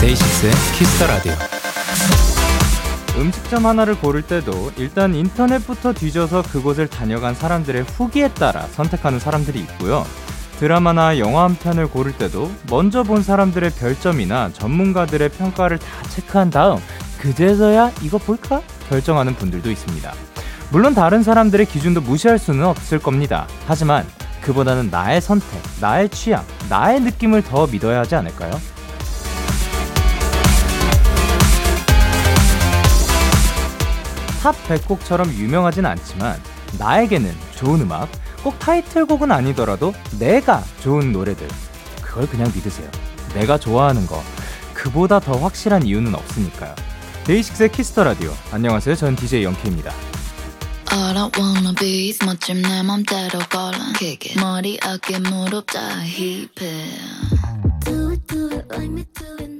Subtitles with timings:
[0.00, 1.53] DAY6의 Kiss the Radio.
[3.54, 10.04] 음식점 하나를 고를 때도 일단 인터넷부터 뒤져서 그곳을 다녀간 사람들의 후기에 따라 선택하는 사람들이 있고요.
[10.58, 16.78] 드라마나 영화 한 편을 고를 때도 먼저 본 사람들의 별점이나 전문가들의 평가를 다 체크한 다음
[17.20, 18.60] 그제서야 이거 볼까?
[18.88, 20.12] 결정하는 분들도 있습니다.
[20.70, 23.46] 물론 다른 사람들의 기준도 무시할 수는 없을 겁니다.
[23.66, 24.04] 하지만
[24.42, 28.52] 그보다는 나의 선택, 나의 취향, 나의 느낌을 더 믿어야 하지 않을까요?
[34.44, 36.38] Top 100곡처럼 유명하진 않지만
[36.78, 38.10] 나에게는 좋은 음악,
[38.42, 41.48] 꼭 타이틀곡은 아니더라도 내가 좋은 노래들
[42.02, 42.86] 그걸 그냥 믿으세요.
[43.32, 44.22] 내가 좋아하는 거
[44.74, 46.74] 그보다 더 확실한 이유는 없으니까요.
[47.24, 48.34] DAY6의 Kiss the Radio.
[48.52, 48.96] 안녕하세요.
[48.96, 49.90] 전 DJ Young K입니다.
[50.90, 56.48] I wanna be 멋짐 내 맘대로 걸어 Kick it 머리 어깨 무릎 다 힙해
[57.84, 59.53] Do it do it like me do it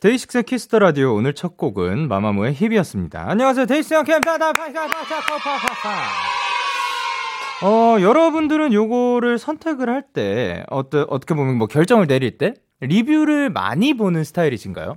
[0.00, 3.22] DAY6의 Kiss the Radio 오늘 첫 곡은 마마무의 HIP이었습니다.
[3.28, 3.66] 안녕하세요.
[3.66, 4.36] DAY6 Young K입니다.
[7.62, 13.92] 어, 여러분들은 요거를 선택을 할 때, 어떠, 어떻게 보면 뭐 결정을 내릴 때, 리뷰를 많이
[13.92, 14.96] 보는 스타일이신가요?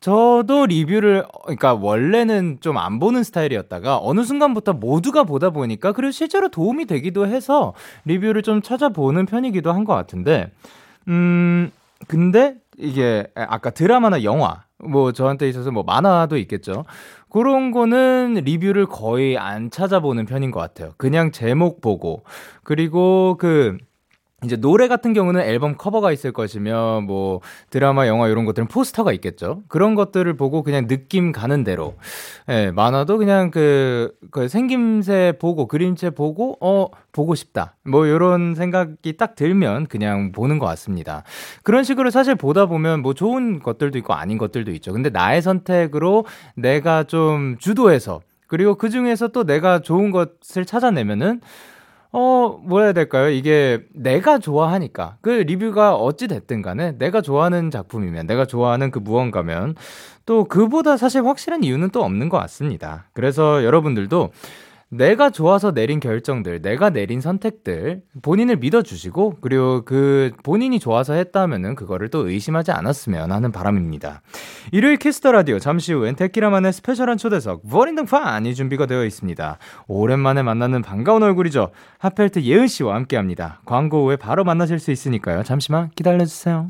[0.00, 6.48] 저도 리뷰를, 그러니까 원래는 좀 안 보는 스타일이었다가 어느 순간부터 모두가 보다 보니까 그리고 실제로
[6.50, 7.72] 도움이 되기도 해서
[8.04, 10.50] 리뷰를 좀 찾아보는 편이기도 한 것 같은데,
[11.08, 11.70] 음,
[12.06, 16.84] 근데 이게 아까 드라마나 영화, 뭐 저한테 있어서 뭐 만화도 있겠죠.
[17.30, 20.92] 그런 거는 리뷰를 거의 안 찾아보는 편인 것 같아요.
[20.96, 22.22] 그냥 제목 보고
[22.62, 23.76] 그리고 그
[24.44, 29.62] 이제 노래 같은 경우는 앨범 커버가 있을 것이며 뭐 드라마, 영화 이런 것들은 포스터가 있겠죠.
[29.68, 31.94] 그런 것들을 보고 그냥 느낌 가는 대로.
[32.48, 37.76] 예, 만화도 그냥 그, 그 생김새 보고 그림체 보고 어 보고 싶다.
[37.84, 41.22] 뭐 요런 생각이 딱 들면 그냥 보는 것 같습니다.
[41.62, 44.92] 그런 식으로 사실 보다 보면 뭐 좋은 것들도 있고 아닌 것들도 있죠.
[44.92, 46.26] 근데 나의 선택으로
[46.56, 51.40] 내가 좀 주도해서 그리고 그 중에서 또 내가 좋은 것을 찾아내면은
[52.16, 53.28] 어, 뭐라 해야 될까요?
[53.28, 55.16] 이게 내가 좋아하니까.
[55.20, 59.74] 그 리뷰가 어찌 됐든 간에 내가 좋아하는 작품이면, 내가 좋아하는 그 무언가면
[60.24, 63.06] 또 그보다 사실 확실한 이유는 또 없는 것 같습니다.
[63.14, 64.30] 그래서 여러분들도
[64.90, 72.08] 내가 좋아서 내린 결정들, 내가 내린 선택들, 본인을 믿어주시고, 그리고 그 본인이 좋아서 했다면은 그거를
[72.08, 74.22] 또 의심하지 않았으면 하는 바람입니다.
[74.72, 79.58] 일요일 Kiss the Radio 잠시 후엔 데키라만의 special한 초대석, 본인등판이 준비가 되어 있습니다.
[79.88, 81.70] 오랜만에 만나는 반가운 얼굴이죠.
[81.98, 83.60] 핫펠트 예은 씨와 함께 합니다.
[83.64, 85.42] 광고 후에 바로 만나실 수 있으니까요.
[85.42, 86.68] 잠시만 기다려주세요.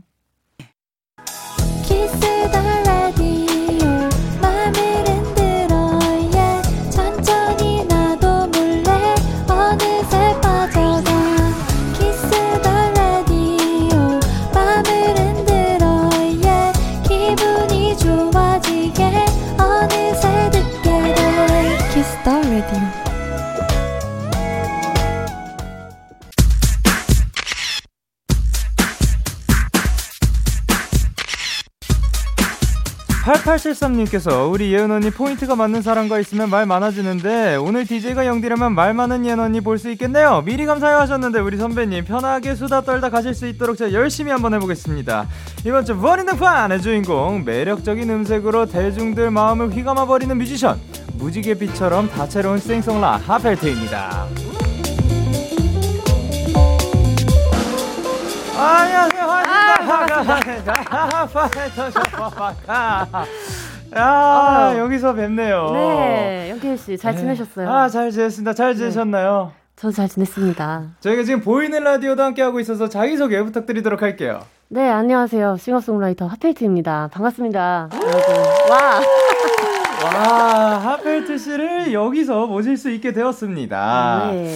[33.65, 39.25] 8873님께서 우리 예은 언니 포인트가 맞는 사람과 있으면 말 많아지는데 오늘 DJ가 영디라면 말 많은
[39.25, 40.43] 예은 언니 볼 수 있겠네요.
[40.45, 45.29] 미리 감사해 하셨는데 우리 선배님 편하게 수다 떨다 가실 수 있도록 제가 열심히 한번 해보겠습니다.
[45.67, 50.81] 이번 주 버리는판의 주인공 매력적인 음색으로 대중들 마음을 휘감아 버리는 뮤지션
[51.15, 54.27] 무지개빛처럼 다채로운 싱송라 하펠트입니다.
[58.65, 59.25] 안녕하세요.
[63.97, 65.71] 야, 여기서 뵙네요.
[65.73, 67.21] 네, 영케이 씨잘 네.
[67.21, 67.71] 지내셨어요?
[67.71, 68.55] 아, 잘 지냈습니다.
[68.55, 69.53] 잘 지내셨나요?
[69.77, 70.83] 저도 잘 지냈습니다.
[71.01, 74.41] 저희가 지금 보이는 라디오도 함께 하고 있어서 자기 소개 부탁드리도록 할게요.
[74.69, 75.57] 네, 안녕하세요.
[75.59, 77.11] 싱어송라이터 하펠트입니다.
[77.13, 78.35] 반갑습니다, 여러분.
[78.71, 79.01] 와,
[80.09, 84.29] 와, 하펠트 씨를 여기서 모실 수 있게 되었습니다.
[84.33, 84.55] 네.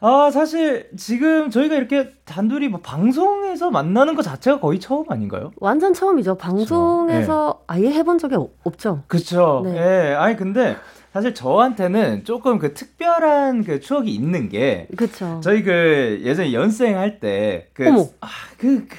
[0.00, 5.50] 아, 사실 지금 저희가 이렇게 단둘이 뭐 방송에서 만나는 것 자체가 거의 처음 아닌가요?
[5.56, 6.36] 완전 처음이죠.
[6.36, 9.02] 방송에서 아예 해본 적이 없- 없죠.
[9.08, 9.62] 그쵸.
[9.64, 9.76] 네.
[10.10, 10.14] 예.
[10.14, 10.76] 아니, 근데
[11.12, 15.40] 사실 저한테는 조금 그 특별한 그 추억이 있는 게 그쵸.
[15.42, 18.06] 저희 그 예전에 연생 할때 그, 어머.
[18.20, 18.26] 아,
[18.58, 18.96] 그, 그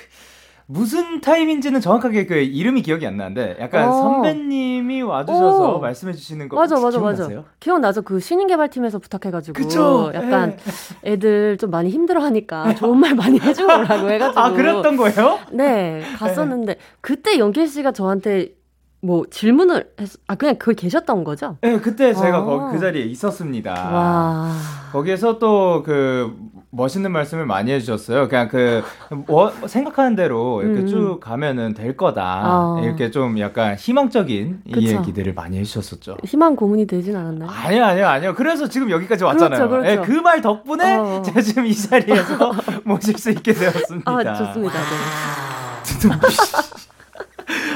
[0.68, 3.92] 무슨 타임인지는 정확하게 그 이름이 기억이 안 나는데 약간 어.
[3.92, 5.80] 선배님이 와주셔서 오.
[5.80, 7.18] 말씀해 주시는 거 맞아, 맞아, 맞아.
[7.28, 7.46] 기억나세요?
[7.60, 8.02] 기억나죠?
[8.02, 9.54] 그 신인개발팀에서 부탁해가지고.
[9.54, 10.12] 그쵸?
[10.16, 10.58] 약간
[11.06, 11.12] 예.
[11.12, 14.40] 애들 좀 많이 힘들어하니까 좋은 말 많이 해주고 오라고 해가지고.
[14.40, 15.40] 아 그랬던 거예요?
[15.52, 18.56] 네, 갔었는데, 그때 연길 씨가 저한테
[19.06, 21.58] 뭐 질문을 했, 아, 그냥 거기 계셨던 거죠?
[21.62, 22.44] 네, 그때 제가 아.
[22.44, 23.72] 거기 그 자리에 있었습니다.
[23.72, 24.52] 와.
[24.92, 26.34] 거기에서 또 그
[26.72, 28.28] 멋있는 말씀을 많이 해주셨어요.
[28.28, 28.84] 그냥 그
[29.28, 30.88] 워- 생각하는 대로 이렇게 음.
[30.88, 32.22] 쭉 가면은 될 거다.
[32.24, 32.82] 아.
[32.84, 34.88] 이렇게 좀 약간 희망적인 이 그쵸.
[34.88, 36.18] 얘기들을 많이 해주셨었죠.
[36.26, 37.50] 희망 고문이 되진 않았나요?
[37.50, 38.34] 아니요, 아니요, 아니요.
[38.36, 39.70] 그래서 지금 여기까지 왔잖아요.
[39.70, 40.02] 그렇죠, 그렇죠.
[40.02, 41.22] 그말 덕분에 어.
[41.24, 42.52] 제가 지금 이 자리에서
[42.84, 44.12] 모실 수 있게 되었습니다.
[44.12, 44.74] 아, 좋습니다.
[44.80, 46.75] 네.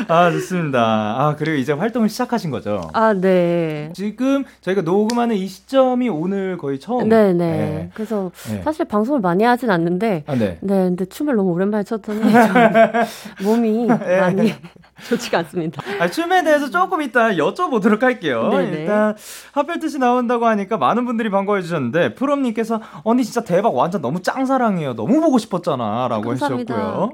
[0.09, 0.79] 아, 좋습니다.
[0.81, 2.81] 아, 그리고 이제 활동을 시작하신 거죠?
[2.93, 3.91] 아, 네.
[3.93, 7.07] 지금 저희가 녹음하는 이 시점이 오늘 거의 처음.
[7.09, 7.33] 네네.
[7.33, 7.89] 네.
[7.93, 8.61] 그래서 네.
[8.63, 10.57] 사실 방송을 많이 하진 않는데, 아, 네.
[10.61, 12.29] 네, 근데 춤을 너무 오랜만에 췄더니 좀
[13.45, 14.19] 몸이 네.
[14.19, 14.51] 많이
[15.07, 15.81] 좋지가 않습니다.
[15.99, 18.49] 아, 춤에 대해서 조금 이따 여쭤보도록 할게요.
[18.51, 18.77] 네네.
[18.81, 19.15] 일단
[19.53, 24.95] 핫펠트씨 나온다고 하니까 많은 분들이 반가워해 주셨는데 프롬님께서 언니 진짜 대박 완전 너무 짱사랑해요.
[24.95, 26.73] 너무 보고 싶었잖아 라고 감사합니다.
[26.73, 27.11] 해주셨고요.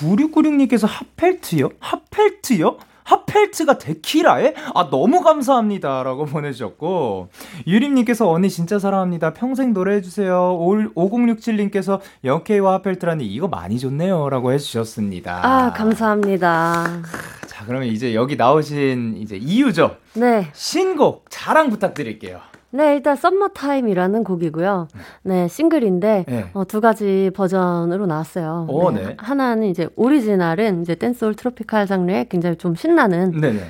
[0.00, 1.70] 9696님께서 핫펠트요?
[1.80, 2.76] 핫펠트요?
[3.04, 4.54] 핫펠트가 데키라에?
[4.74, 6.02] 아, 너무 감사합니다.
[6.02, 7.28] 라고 보내주셨고,
[7.66, 9.32] 유림님께서 언니 진짜 사랑합니다.
[9.32, 10.58] 평생 노래해주세요.
[10.96, 14.28] 5067님께서 Young K와 핫펠트라니 이거 많이 좋네요.
[14.28, 15.40] 라고 해주셨습니다.
[15.44, 17.02] 아, 감사합니다.
[17.46, 19.96] 자, 그러면 이제 여기 나오신 이제 이유죠.
[20.14, 20.48] 네.
[20.52, 22.40] 신곡 자랑 부탁드릴게요.
[22.70, 24.88] 네, 일단 Summertime이라는 곡이고요.
[25.22, 26.50] 네, 싱글인데 네.
[26.52, 28.66] 어, 두 가지 버전으로 나왔어요.
[28.68, 29.16] 오, 네.
[29.18, 33.60] 하나는 이제 오리지널은 이제 댄스홀 tropical 장르의 굉장히 좀 신나는 네네.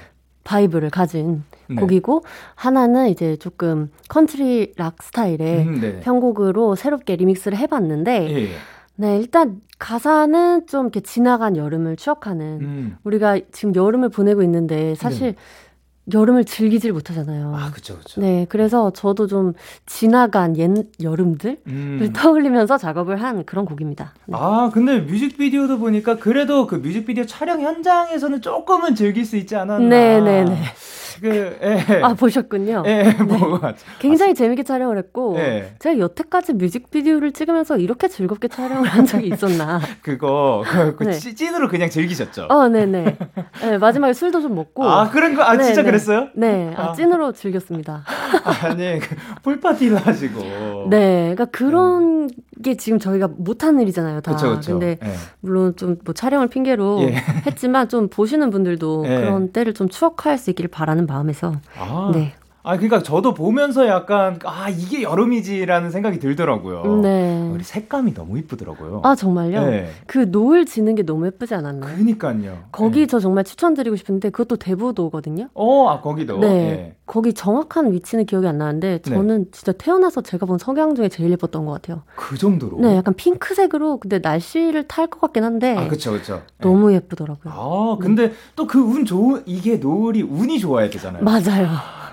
[0.44, 1.76] vibe를 가진 네.
[1.76, 2.22] 곡이고
[2.54, 6.00] 하나는 이제 조금 country rock 스타일의 음, 네네.
[6.00, 8.48] 편곡으로 새롭게 remix를 해봤는데 예, 예.
[8.98, 12.96] 네, 일단 가사는 좀 이렇게 지나간 여름을 추억하는 음.
[13.04, 15.34] 우리가 지금 여름을 보내고 있는데 사실
[16.12, 17.54] 여름을 즐기질 못하잖아요.
[17.56, 18.20] 아, 그쵸, 그쵸.
[18.20, 19.54] 네, 그래서 저도 좀
[19.86, 20.70] 지나간 옛
[21.02, 22.12] 여름들을 음.
[22.14, 24.14] 떠올리면서 작업을 한 그런 곡입니다.
[24.26, 24.36] 네.
[24.38, 29.88] 아, 근데 뮤직비디오도 보니까 그래도 그 뮤직비디오 촬영 현장에서는 조금은 즐길 수 있지 않았나.
[29.88, 30.62] 네, 네, 네.
[31.20, 32.02] 그, 예.
[32.02, 32.82] 아, 보셨군요.
[32.86, 33.74] 예, 뭐가.
[33.98, 35.74] 굉장히 재밌게 촬영을 했고, 예.
[35.78, 39.80] 제가 여태까지 뮤직비디오를 찍으면서 이렇게 즐겁게 촬영을 한 적이 있었나.
[40.02, 41.12] 그거, 그, 그 네.
[41.12, 42.46] 찌- 찐으로 그냥 즐기셨죠?
[42.50, 43.16] 어, 네네.
[43.62, 44.84] 네, 마지막에 술도 좀 먹고.
[44.84, 45.86] 아, 그런 거, 아, 네, 진짜 네.
[45.86, 46.28] 그랬어요?
[46.34, 46.92] 네, 아, 아.
[46.92, 48.04] 찐으로 즐겼습니다.
[48.62, 50.88] 아니, 그 풀 파티를 하시고.
[50.90, 52.28] 네, 그러니까 그런
[52.64, 54.32] 게 지금 저희가 못하는 일이잖아요, 다.
[54.32, 54.72] 그쵸, 그쵸.
[54.72, 55.12] 근데 예.
[55.40, 57.14] 물론 좀 뭐 촬영을 핑계로 예.
[57.46, 59.16] 했지만 좀 보시는 분들도 예.
[59.16, 62.10] 그런 때를 좀 추억할 수 있기를 바라는 마음에서 아.
[62.12, 62.34] 네.
[62.68, 66.96] 아, 그러니까 저도 보면서 약간 아 이게 여름이지라는 생각이 들더라고요.
[67.00, 67.48] 네.
[67.52, 69.02] 우리 색감이 너무 이쁘더라고요.
[69.04, 69.64] 아 정말요?
[69.66, 69.90] 네.
[70.08, 71.94] 그 노을 지는 게 너무 예쁘지 않았나요?
[71.94, 72.64] 그니까요.
[72.72, 73.06] 거기 네.
[73.06, 75.48] 저 정말 추천드리고 싶은데 그것도 대부도거든요.
[75.54, 76.38] 어, 아 거기도.
[76.40, 76.48] 네.
[76.48, 76.96] 예.
[77.06, 81.64] 거기 정확한 위치는 기억이 안 나는데 저는 진짜 태어나서 제가 본 석양 중에 제일 예뻤던
[81.66, 82.02] 것 같아요.
[82.16, 82.80] 그 정도로.
[82.80, 86.16] 네, 약간 핑크색으로 근데 날씨를 탈 것 같긴 한데 아, 그쵸.
[86.16, 86.20] 예.
[86.60, 87.52] 너무 예쁘더라고요.
[87.54, 91.22] 아, 근데 또 그 운 좋은 이게 노을이 운이 좋아야 되잖아요.
[91.22, 91.68] 맞아요.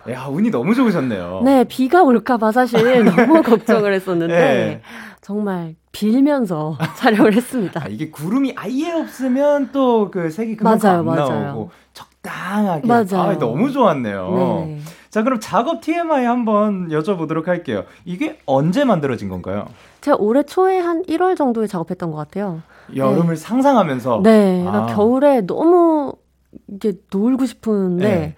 [0.10, 1.42] 야, 운이 너무 좋으셨네요.
[1.46, 4.82] 네, 비가 올까봐 사실 너무 걱정을 했었는데 네.
[5.22, 7.82] 정말 빌면서 촬영을 했습니다.
[7.84, 11.44] 아, 이게 구름이 아예 없으면 또 그 색이 그만큼 맞아요, 안 맞아요.
[11.46, 12.88] 나오고 적당하게.
[12.88, 13.30] 맞아요.
[13.32, 14.34] 아, 너무 좋았네요.
[14.36, 14.80] 네.
[15.10, 17.84] 자, 그럼 작업 TMI 한번 여쭤보도록 할게요.
[18.04, 19.66] 이게 언제 만들어진 건가요?
[20.02, 22.62] 제가 올해 초에 한 1월 정도에 작업했던 것 같아요.
[22.96, 24.22] 여름을 상상하면서.
[24.24, 24.96] 네, 그러니까 아.
[24.96, 26.14] 겨울에 너무
[26.68, 28.36] 이게 놀고 싶은데 네.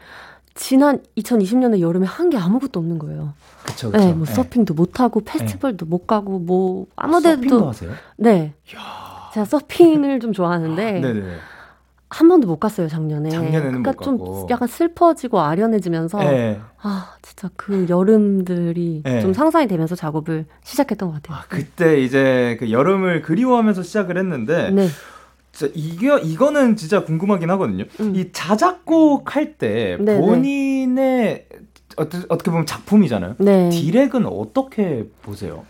[0.59, 3.33] 지난 2020년에 여름에 한 게 아무것도 없는 거예요.
[3.65, 4.03] 그쵸, 그쵸.
[4.03, 7.91] 네, 뭐 서핑도 못 하고 페스티벌도 못 가고 뭐 서핑도 아무데도 하세요?
[8.17, 8.53] 네.
[9.33, 11.35] 제가 서핑을 좀 좋아하는데 네네.
[12.09, 13.29] 한 번도 못 갔어요 작년에.
[13.29, 14.47] 작년에는 그러니까 못좀 갔고.
[14.50, 16.59] 약간 슬퍼지고 아련해지면서 네.
[16.81, 19.21] 아 진짜 그 여름들이 네.
[19.21, 21.38] 좀 상상이 되면서 작업을 시작했던 것 같아요.
[21.39, 24.88] 아, 그때 이제 그 여름을 그리워하면서 시작을 했는데, 네.
[25.55, 27.85] 진짜 이게, 이거는 진짜 궁금하긴 하거든요.
[28.01, 28.13] 음.
[28.13, 30.19] 이 자작곡 할때 네네.
[30.19, 31.47] 본인의
[31.95, 33.35] 어떻게, 어떻게 보면 작품이잖아요.
[33.39, 33.69] 네.
[33.69, 35.63] 디렉은 어떻게 보세요?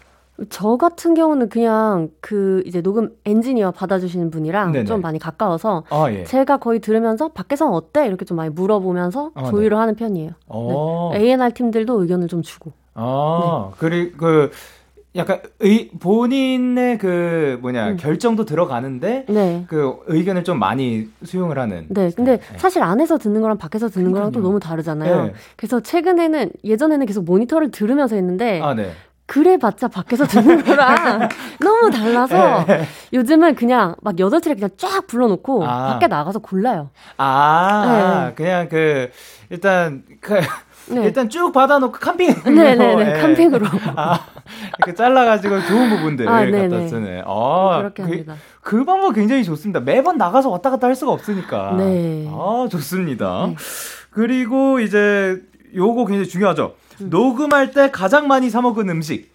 [0.49, 4.85] 저 같은 경우는 그냥 그 이제 녹음 엔지니어 받아주시는 분이랑 네네.
[4.85, 6.25] 좀 많이 가까워서 아, 예.
[6.25, 10.31] 제가 거의 들으면서 밖에선 어때 이렇게 좀 많이 물어보면서 아, 조율을 하는 편이에요.
[10.47, 11.11] 어.
[11.13, 12.73] A&R 팀들도 의견을 좀 주고.
[12.95, 14.51] 아, 그리고 그
[15.15, 17.97] 약간 의, 본인의 그 뭐냐 음.
[17.97, 19.65] 결정도 들어가는데 네.
[19.67, 21.85] 그 의견을 좀 많이 수용을 하는.
[21.89, 24.49] 네, 근데 사실 안에서 듣는 거랑 밖에서 듣는 거랑 또 그러니까요.
[24.49, 25.23] 너무 다르잖아요.
[25.25, 25.33] 네.
[25.55, 28.91] 그래서 최근에는 예전에는 계속 모니터를 들으면서 했는데 아, 네.
[29.27, 31.29] 그래봤자 밖에서 듣는 거랑
[31.59, 32.85] 너무 달라서 네.
[33.13, 35.93] 요즘은 그냥 막 여덟 트랙 그냥 쫙 불러놓고 아.
[35.93, 36.89] 밖에 나가서 골라요.
[37.17, 38.33] 아, 네.
[38.35, 39.09] 그냥 그,
[39.49, 40.39] 일단, 그,
[40.87, 41.05] 네.
[41.05, 42.55] 일단 쭉 받아놓고 캠핑.
[42.55, 43.65] 네네네 캠핑으로
[43.95, 44.19] 아,
[44.77, 46.87] 이렇게 잘라가지고 좋은 부분들 아, 갖다 네네.
[46.87, 47.23] 쓰네.
[47.25, 48.35] 아, 그렇게 그, 합니다.
[48.61, 49.79] 그 방법 굉장히 좋습니다.
[49.79, 51.75] 매번 나가서 왔다 갔다 할 수가 없으니까.
[51.77, 52.27] 네.
[52.29, 53.47] 아, 좋습니다.
[53.49, 53.55] 네.
[54.09, 55.41] 그리고 이제
[55.75, 56.75] 요거 굉장히 중요하죠.
[57.01, 57.09] 음.
[57.09, 59.34] 녹음할 때 가장 많이 사 먹은 음식.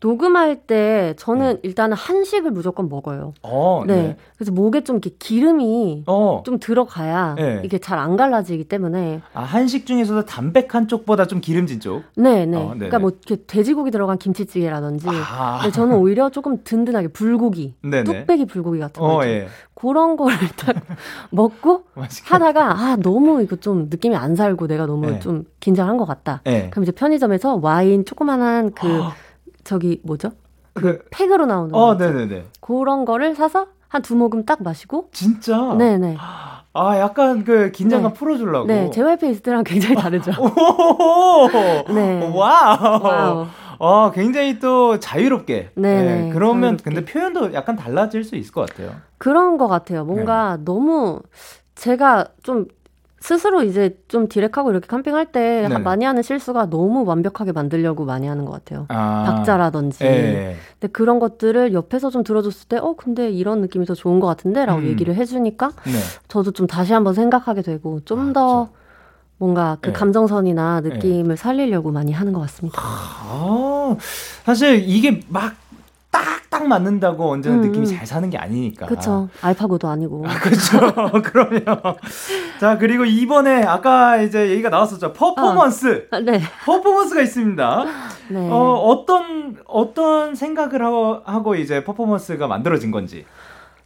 [0.00, 3.34] 녹음할 때 저는 일단은 한식을 무조건 먹어요.
[3.42, 4.16] 어, 네.
[4.36, 6.42] 그래서 목에 좀 이렇게 기름이 어.
[6.46, 7.62] 좀 들어가야 네.
[7.64, 12.04] 이게 잘 안 갈라지기 때문에 아, 한식 중에서도 담백한 쪽보다 좀 기름진 쪽.
[12.16, 12.56] 네, 네.
[12.56, 12.74] 어, 네네.
[12.76, 15.58] 그러니까 뭐 이렇게 돼지고기 들어간 김치찌개라든지 아.
[15.60, 18.04] 근데 저는 오히려 조금 든든하게 불고기, 네네.
[18.04, 19.24] 뚝배기 불고기 같은 거 어.
[19.24, 19.48] 예.
[19.74, 20.76] 그런 거를 딱
[21.30, 21.84] 먹고.
[22.24, 25.18] 하다가 아 너무 이거 좀 느낌이 안 살고 내가 너무 네.
[25.18, 26.40] 좀 긴장한 것 같다.
[26.46, 26.68] 예.
[26.70, 29.12] 그럼 이제 편의점에서 와인 조그만한 그 아,
[29.68, 30.30] 저기 뭐죠?
[30.72, 31.94] 그, 팩으로 나오는 어, 거?
[31.96, 32.46] 네네네.
[32.62, 35.74] 그런 거를 사서 한 두 모금 딱 마시고 진짜?
[35.74, 38.18] 네네 아, 약간 그 긴장감 네.
[38.18, 38.66] 풀어주려고.
[38.66, 40.30] 네 JYP 때랑 굉장히 다르죠.
[40.40, 41.48] 오!
[41.92, 42.30] 네.
[42.34, 43.02] 와우.
[43.02, 43.46] 와우.
[43.78, 45.70] 어, 굉장히 또 자유롭게.
[45.74, 46.84] 네네, 예, 그러면 자유롭게.
[46.84, 48.92] 근데 표현도 약간 달라질 수 있을 것 같아요.
[49.18, 50.04] 그런 것 같아요.
[50.04, 50.64] 뭔가 네.
[50.64, 51.20] 너무
[51.74, 52.66] 제가 좀
[53.20, 55.78] 스스로 이제 좀 direct하고 이렇게 comping할 때 네네.
[55.78, 58.86] 많이 하는 실수가 너무 완벽하게 만들려고 많이 하는 것 같아요.
[58.88, 59.24] 아.
[59.26, 60.04] 박자라든지.
[60.04, 60.56] 예.
[60.78, 64.64] 근데 그런 것들을 옆에서 좀 들어줬을 때, 어, 근데 이런 느낌이 더 좋은 것 같은데?
[64.66, 64.86] 라고 음.
[64.86, 65.92] 얘기를 해주니까 네.
[66.28, 68.68] 저도 좀 다시 한번 생각하게 되고 좀 아, 더.
[69.40, 69.92] 뭔가 그 네.
[69.92, 72.76] 감정선이나 느낌을 살리려고 많이 하는 것 같습니다.
[72.82, 73.96] 아,
[74.44, 75.54] 사실 이게 막
[76.10, 77.96] 딱 딱 맞는다고 언제나 음, 느낌이 음.
[77.96, 78.86] 잘 사는 게 아니니까.
[78.86, 79.28] 그쵸.
[79.40, 80.24] 알파고도 아니고.
[80.42, 81.22] 그렇죠.
[81.22, 81.96] 그럼요.
[82.58, 85.12] 자, 그리고 이번에 아까 이제 얘기가 나왔었죠.
[85.12, 86.08] 퍼포먼스.
[86.10, 86.40] 아, 네.
[86.64, 87.84] 퍼포먼스가 있습니다.
[88.30, 88.48] 네.
[88.50, 93.24] 어, 어떤 어떤 생각을 하고, 하고 이제 퍼포먼스가 만들어진 건지.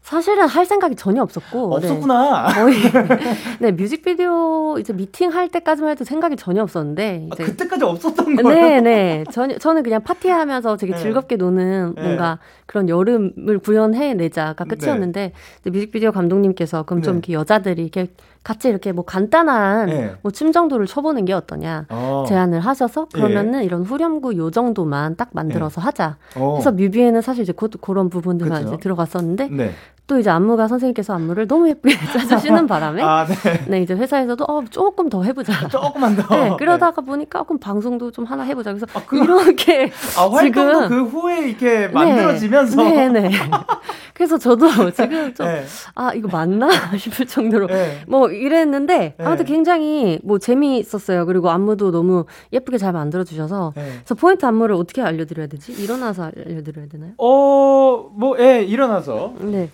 [0.02, 1.78] 사실은 할 생각이 전혀 없었고.
[1.80, 1.86] 네.
[1.86, 2.48] 없었구나.
[2.48, 2.74] 거의
[3.60, 8.48] 네 뮤직비디오 이제 미팅 할 때까지만 해도 생각이 전혀 없었는데 아, 이제 그때까지 없었던 거예요.
[8.48, 9.24] 네, 네.
[9.30, 10.98] 전혀 저는 그냥 파티하면서 되게 네.
[10.98, 12.02] 즐겁게 노는 네.
[12.02, 17.18] 뭔가 그런 여름을 구현해 내자가 끝이었는데 이제 뮤직비디오 감독님께서 그럼 좀 네.
[17.18, 18.08] 이렇게 여자들이 이렇게
[18.42, 20.14] 같이 이렇게 뭐 간단한 네.
[20.22, 22.24] 뭐춤 정도를 춰보는 게 어떠냐 어.
[22.26, 23.20] 제안을 하셔서 예.
[23.20, 26.16] 그러면은 이런 후렴구 요 정도만 딱 만들어서 하자.
[26.36, 26.54] 어.
[26.54, 28.74] 그래서 뮤비에는 사실 이제 그, 그런 부분들만 그쵸.
[28.74, 29.70] 이제 들어갔었는데 네.
[30.08, 33.64] 또 이제 안무가 선생님께서 안무를 너무 예쁘게 짜주시는 바람에 아, 네.
[33.68, 35.68] 네, 이제 회사에서도 어, 조금 더 해보자.
[35.68, 36.34] 조금만 더.
[36.34, 38.72] 네, 그러다가 보니까 어, 그럼 방송도 좀 하나 해보자.
[38.74, 42.82] 그래서 아, 그- 이렇게 아, 지금- 그 후에 이렇게 만들어지면서.
[42.82, 43.30] 네, 네.
[44.12, 45.64] 그래서 저도 지금 좀 네.
[45.94, 48.00] 아 이거 맞나 싶을 정도로 네.
[48.06, 49.24] 뭐 이랬는데 네.
[49.24, 51.26] 아무튼 굉장히 뭐 재미있었어요.
[51.26, 53.84] 그리고 안무도 너무 예쁘게 잘 만들어 주셔서 네.
[54.04, 55.72] 그래서 포인트 안무를 어떻게 알려드려야 되지?
[55.72, 57.12] 일어나서 알려드려야 되나요?
[57.18, 59.34] 어, 뭐, 예, 일어나서.
[59.40, 59.70] 네.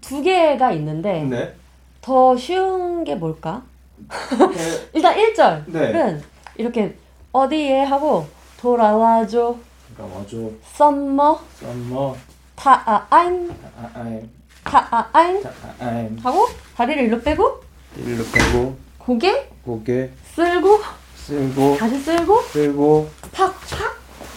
[0.00, 1.54] 두 개가 있는데 네.
[2.00, 3.62] 더 쉬운 게 뭘까?
[4.92, 6.20] 일단 1절은 네.
[6.56, 6.96] 이렇게
[7.32, 8.26] 어디에 하고
[8.60, 9.56] 돌아와줘
[9.96, 10.36] 그러니까 와줘.
[10.74, 12.16] summer summer.
[12.56, 13.54] time
[13.94, 14.20] 아.
[14.64, 16.16] time 자, 아, 아이.
[16.22, 17.60] 하고 다리를 일로 빼고
[17.98, 20.80] 일로 빼고, 고개 고개 쓸고
[21.16, 23.56] 쓸고, 다시 쓸고 쓸고, 팍팍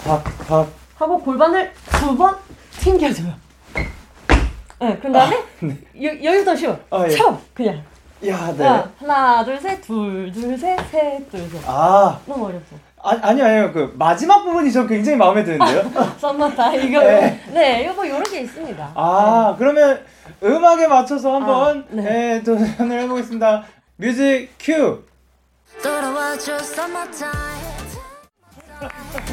[0.03, 0.67] 팍, 팍.
[0.95, 2.35] 하고 골반을 두 번
[2.79, 3.33] 튕겨줘요.
[4.81, 5.37] 네, 그런 다음에
[6.01, 6.79] 여, 여기서 쉬워.
[6.89, 7.09] 아, 예.
[7.09, 7.81] 쳐 그냥.
[8.27, 8.57] 야, 네.
[8.57, 11.61] 자, 하나 둘 셋 둘 둘 셋 셋 둘 셋.
[11.65, 12.75] 아, 너무 어렵죠.
[13.01, 13.71] 아, 아니요, 아니요.
[13.71, 15.89] 그, 마지막 부분이 전 굉장히 마음에 드는데요.
[16.19, 17.41] summer ti 이거 네.
[17.53, 18.91] 네, 이거 뭐 여러 개 있습니다.
[18.93, 20.03] 아, 그러면
[20.43, 22.35] 음악에 맞춰서 한번, 아, 네.
[22.35, 23.63] 예, 도전을 해보겠습니다.
[23.95, 25.03] music cue!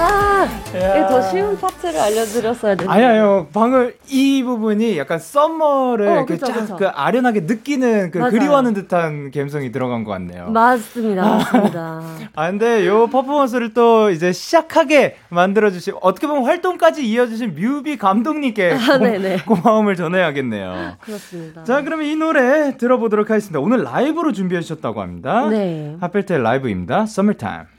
[0.00, 2.92] 아, 더 쉬운 파트를 알려드렸어야 되는데.
[2.92, 3.48] 아니, 아니요.
[3.52, 6.76] 방금 이 부분이 약간 썸머를 어, 그쵸, 쫙.
[6.76, 8.30] 그 아련하게 느끼는 그 맞아요.
[8.30, 10.50] 그리워하는 듯한 감성이 들어간 것 같네요.
[10.50, 12.02] 맞습니다, 맞습니다.
[12.36, 18.98] 아, 근데 요 퍼포먼스를 또 이제 시작하게 만들어주신, 어떻게 보면 활동까지 이어주신 뮤비 감독님께 아,
[18.98, 19.38] 고, 네네.
[19.46, 20.96] 고마움을 전해야겠네요.
[21.00, 21.64] 그렇습니다.
[21.64, 23.58] 자, 그러면 이 노래 들어보도록 하겠습니다.
[23.60, 25.48] 오늘 라이브로 준비해 주셨다고 합니다.
[25.48, 25.96] 네.
[26.00, 27.02] 하필텔 라이브입니다.
[27.02, 27.77] Summertime.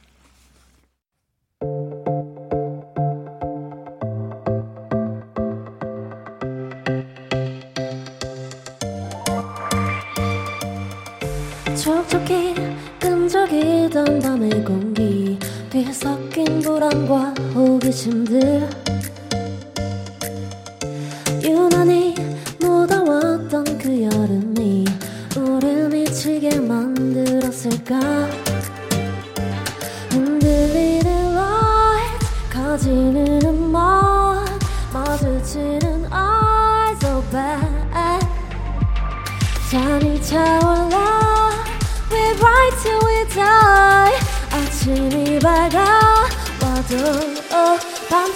[13.90, 15.38] 끈적이던 밤의 공기
[15.70, 18.89] 뒤에 섞인 불안과 호기심들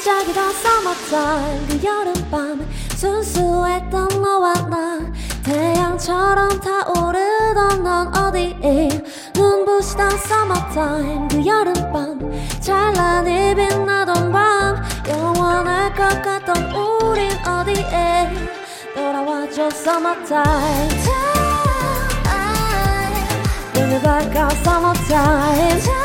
[0.04, 5.00] 반짝이던 summertime 그 여름밤 순수했던 너와 나.
[5.44, 8.90] 태양처럼 타오르던 넌 어디에?
[9.34, 12.20] 눈부시던 summertime 그 여름밤
[12.60, 14.84] 찬란히 빛나던 밤.
[15.08, 18.30] 영원할 것 같던 우린 어디에?
[18.96, 20.90] 돌아와줘 summertime
[23.74, 26.03] Bring me back our summertime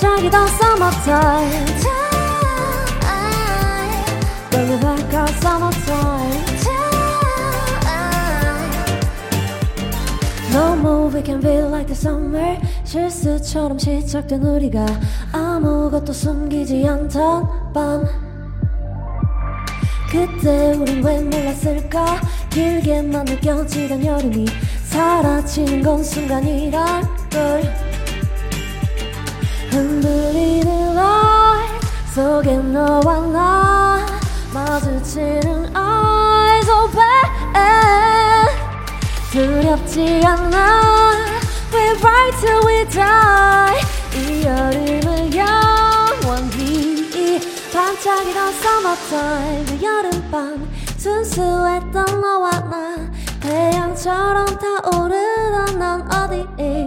[0.00, 1.66] 반짝이던 summertime
[4.50, 6.40] Bring me back our summertime
[10.52, 14.86] No more we can be like the summer 실수처럼 시작된 우리가
[15.32, 18.06] 아무것도 숨기지 않던 밤
[20.10, 24.46] 그때 우린 왜 몰랐을까 길게만 느껴지던 여름이
[24.84, 27.79] 사라지는 건 순간이란 걸
[29.70, 34.06] 흔들리는 light 속에 너와 나
[34.52, 37.30] 마주치는 eyes bad
[39.30, 41.14] 두렵지 않아.
[41.72, 43.78] We ride till we die.
[44.16, 47.38] 이 여름을 영원히
[47.72, 49.64] 반짝이던 summertime.
[49.66, 52.96] 그 여름밤 순수했던 너와 나.
[53.40, 56.84] 태양처럼 타오르던 넌 어디에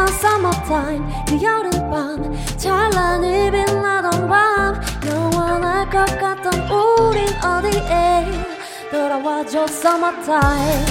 [0.00, 8.26] 눈부시던 summertime 그 여름밤 찬란히 빛나던 밤 영원할 것 같던 우린 어디에
[8.90, 10.84] 돌아와줘 summertime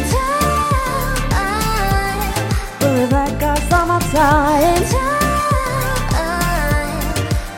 [3.09, 4.85] back our summertime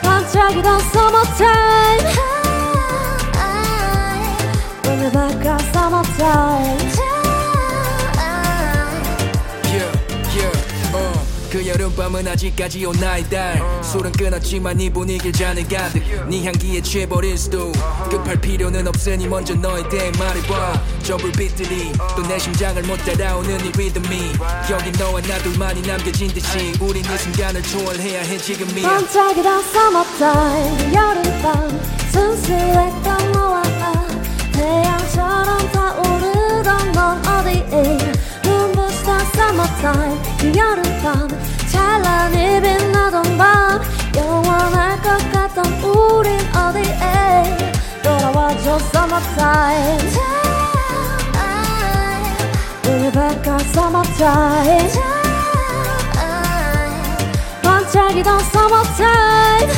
[0.02, 2.02] 반짝이던 summertime
[5.12, 7.11] back our summertime
[11.52, 16.02] 그 여름밤은 아직까지 온나이다 술은 끊었지만 이 분위기를 잔을 가득.
[16.26, 17.70] 네 향기에 취해버릴 수도.
[18.10, 20.80] 급할 필요는 없으니 먼저 너에 대해 말해봐.
[21.02, 24.32] 저 불빛들이 또 내 심장을 못 따라오는 이 리듬이.
[24.70, 28.88] 여기 너와 나 둘만이 남겨진 듯이 우린 이 순간을 초월해야 해 지금이야.
[28.88, 30.76] 반짝이던 summertime.
[30.78, 31.80] 그 여름밤
[32.12, 34.06] 순수했던 너와 나.
[34.52, 38.11] 태양처럼 타오르던 넌 어디에
[39.42, 41.28] summertime 그 여름밤
[41.70, 43.80] 찬란히 빛나던 밤
[44.16, 50.12] 영원할 것 같던 우린 어디에 돌아와줘 summertime
[53.12, 54.90] back our summertime
[57.62, 59.68] 반짝이던 summertime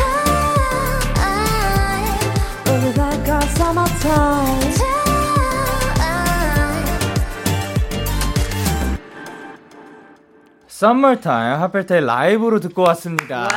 [2.95, 4.94] back our summertime
[10.79, 13.49] Summertime 핫펠트의 라이브로 듣고 왔습니다.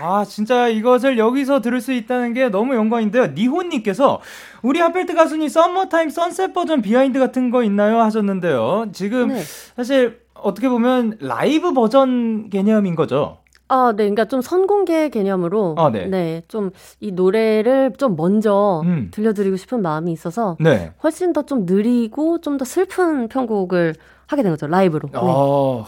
[0.00, 3.28] 아 진짜 이것을 여기서 들을 수 있다는 게 너무 영광인데요.
[3.28, 4.20] 니혼님께서
[4.62, 8.86] 우리 핫펠트 가수님 Summertime sunset 버전 behind 같은 거 있나요 하셨는데요.
[8.92, 9.40] 지금 네.
[9.76, 13.38] 사실 어떻게 보면 라이브 버전 개념인 거죠.
[13.68, 14.02] 아, 네.
[14.04, 16.42] 그러니까 좀 선공개 개념으로 아, 네.
[16.48, 19.10] 좀이 노래를 좀 먼저 음.
[19.12, 20.92] 들려드리고 싶은 마음이 있어서 네.
[21.04, 23.94] 훨씬 더 좀 느리고 좀 더 슬픈 편곡을
[24.26, 24.66] 하게 된 거죠.
[24.66, 25.08] 라이브로.
[25.12, 25.18] 네.
[25.20, 25.84] 어,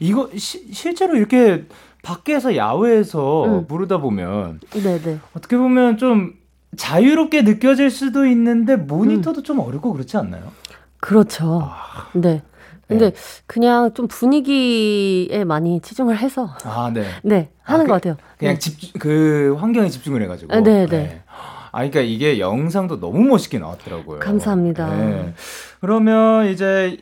[0.00, 1.66] 이거 시, 실제로 이렇게
[2.02, 3.66] 밖에서 야외에서 음.
[3.66, 5.18] 부르다 보면 네, 네.
[5.36, 6.34] 어떻게 보면 좀
[6.76, 9.44] 자유롭게 느껴질 수도 있는데 모니터도 음.
[9.44, 10.42] 좀 어렵고 그렇지 않나요?
[11.00, 11.68] 그렇죠.
[12.14, 12.42] 네.
[12.88, 13.12] 근데
[13.46, 17.06] 그냥 좀 분위기에 많이 치중을 해서 아, 네.
[17.22, 18.16] 네, 하는 그- 것 같아요.
[18.38, 18.58] 그냥 네.
[18.58, 20.54] 집중 그 환경에 집중을 해 가지고.
[20.54, 21.22] 아, 네, 네.
[21.70, 24.18] 아, 그러니까 이게 영상도 너무 멋있게 나왔더라고요.
[24.18, 24.94] 감사합니다.
[24.94, 25.34] 네.
[25.80, 26.98] 그러면 이제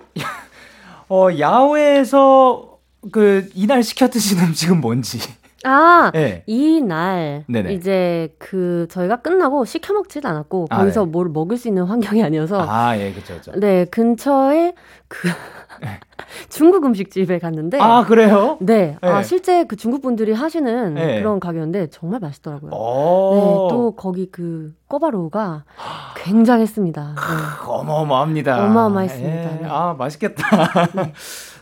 [1.10, 2.78] 어 야외에서
[3.10, 5.18] 그 이날 시켜 드신 음식은 뭔지.
[5.64, 6.42] 아, 네.
[6.46, 7.74] 이날 네네.
[7.74, 11.10] 이제 그 저희가 끝나고 시켜 먹지도 않았고 아, 거기서 네.
[11.10, 13.52] 뭘 먹을 수 있는 환경이 아니어서 아, 예, 그렇죠, 그렇죠.
[13.58, 14.74] 네 근처에
[15.08, 15.28] 그
[16.48, 18.56] 중국 음식집에 갔는데 아, 그래요?
[18.60, 19.22] 네, 아 네.
[19.22, 21.18] 실제 그 중국 분들이 하시는 네.
[21.18, 22.70] 그런 가게였는데 정말 맛있더라고요.
[22.72, 23.34] 오.
[23.34, 25.64] 네, 또 거기 그 꼬바로우가
[26.16, 27.14] 굉장했습니다.
[27.16, 27.66] 네.
[27.66, 28.64] 어마어마합니다.
[28.64, 29.30] 어마어마했습니다.
[29.30, 29.60] 예.
[29.62, 29.66] 네.
[29.68, 30.42] 아, 맛있겠다.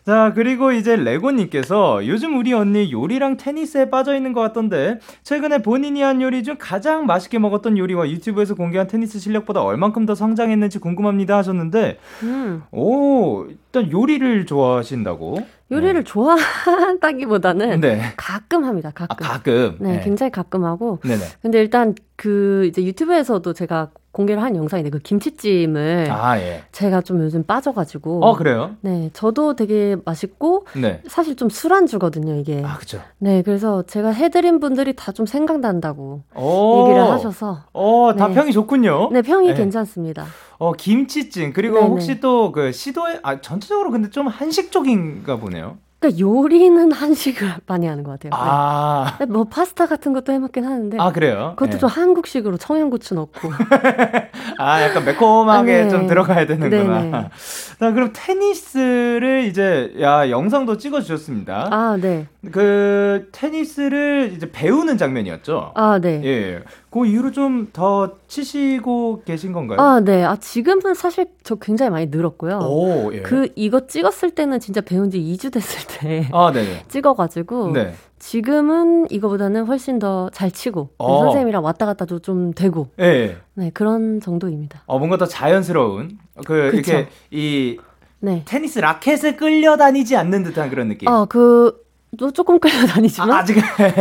[0.09, 6.01] 자, 그리고 이제 레고님께서 요즘 우리 언니 요리랑 테니스에 빠져 있는 것 같던데, 최근에 본인이
[6.01, 11.37] 한 요리 중 가장 맛있게 먹었던 요리와 유튜브에서 공개한 테니스 실력보다 얼만큼 더 성장했는지 궁금합니다
[11.37, 15.47] 하셨는데, 음, 오, 일단 요리를 좋아하신다고?
[15.71, 16.05] 요리를 네.
[16.05, 18.01] 좋아한다기보다는 네.
[18.17, 18.93] 가끔 합니다.
[18.95, 19.27] 아, 가끔.
[19.27, 19.77] 가끔.
[19.79, 21.01] 네, 굉장히 가끔 하고.
[21.03, 21.21] 네네.
[21.43, 26.63] 근데 일단 그 이제 유튜브에서도 제가 공개를 한 영상인데 그 김치찜을 아, 예.
[26.73, 28.25] 제가 좀 요즘 빠져가지고.
[28.25, 28.73] 어, 그래요?
[28.81, 31.01] 네, 저도 되게 맛있고 네.
[31.07, 32.63] 사실 좀 술안주거든요, 이게.
[32.65, 33.01] 아, 그죠.
[33.19, 36.81] 네, 그래서 제가 해드린 분들이 다 좀 생각난다고 오.
[36.83, 37.65] 얘기를 하셔서.
[37.73, 38.35] 어, 다 네.
[38.35, 39.09] 평이 좋군요.
[39.13, 39.55] 네, 평이 네.
[39.55, 40.27] 괜찮습니다.
[40.59, 41.53] 어, 김치찜.
[41.53, 41.87] 그리고 네네.
[41.89, 45.77] 혹시 또 그 시도에, 아, 전체적으로 근데 좀 한식 쪽인가 보네요.
[46.01, 48.31] 그러니까 요리는 한식을 많이 하는 것 같아요.
[48.31, 48.37] 네.
[48.39, 49.17] 아.
[49.19, 50.97] 근데 뭐 파스타 같은 것도 해 먹긴 하는데.
[51.01, 51.55] 아, 그래요?
[51.57, 51.79] 그것도 네.
[51.79, 53.51] 좀 한국식으로 청양고추 넣고.
[54.59, 55.89] 아, 약간 매콤하게 네.
[55.89, 57.01] 좀 들어가야 되는구나.
[57.01, 57.11] 네네.
[57.81, 61.69] 자, 그럼 테니스를 이제, 야, 영상도 찍어 주셨습니다.
[61.71, 62.27] 아, 네.
[62.53, 65.73] 그, 테니스를 이제 배우는 장면이었죠?
[65.75, 66.21] 아, 네.
[66.25, 66.63] 예.
[66.91, 69.79] 그 이후로 좀 더 치시고 계신 건가요?
[69.81, 70.25] 아, 네.
[70.25, 72.59] 아, 지금은 사실 저 굉장히 많이 늘었고요.
[72.63, 73.21] 오, 예.
[73.23, 76.85] 그, 이거 찍었을 때는 진짜 배운 지 2주 됐을 때 아, 네네.
[76.89, 77.73] 찍어 가지고.
[77.73, 77.95] 네.
[78.19, 80.91] 지금은 이거보다는 훨씬 더 잘 치고.
[80.99, 81.19] 어.
[81.25, 82.89] 선생님이랑 왔다 갔다도 좀 되고.
[83.01, 83.37] 예, 예.
[83.55, 84.83] 네, 그런 정도입니다.
[84.87, 86.93] 어, 뭔가 더 자연스러운, 그, 그쵸.
[86.93, 87.79] 이렇게, 이,
[88.21, 88.43] 네.
[88.47, 91.09] 테니스 라켓을 끌려다니지 않는 듯한 그런 느낌.
[91.09, 91.85] 아, 그,
[92.19, 93.31] 또 조금 끌려다니지만.
[93.31, 93.57] 아, 아직.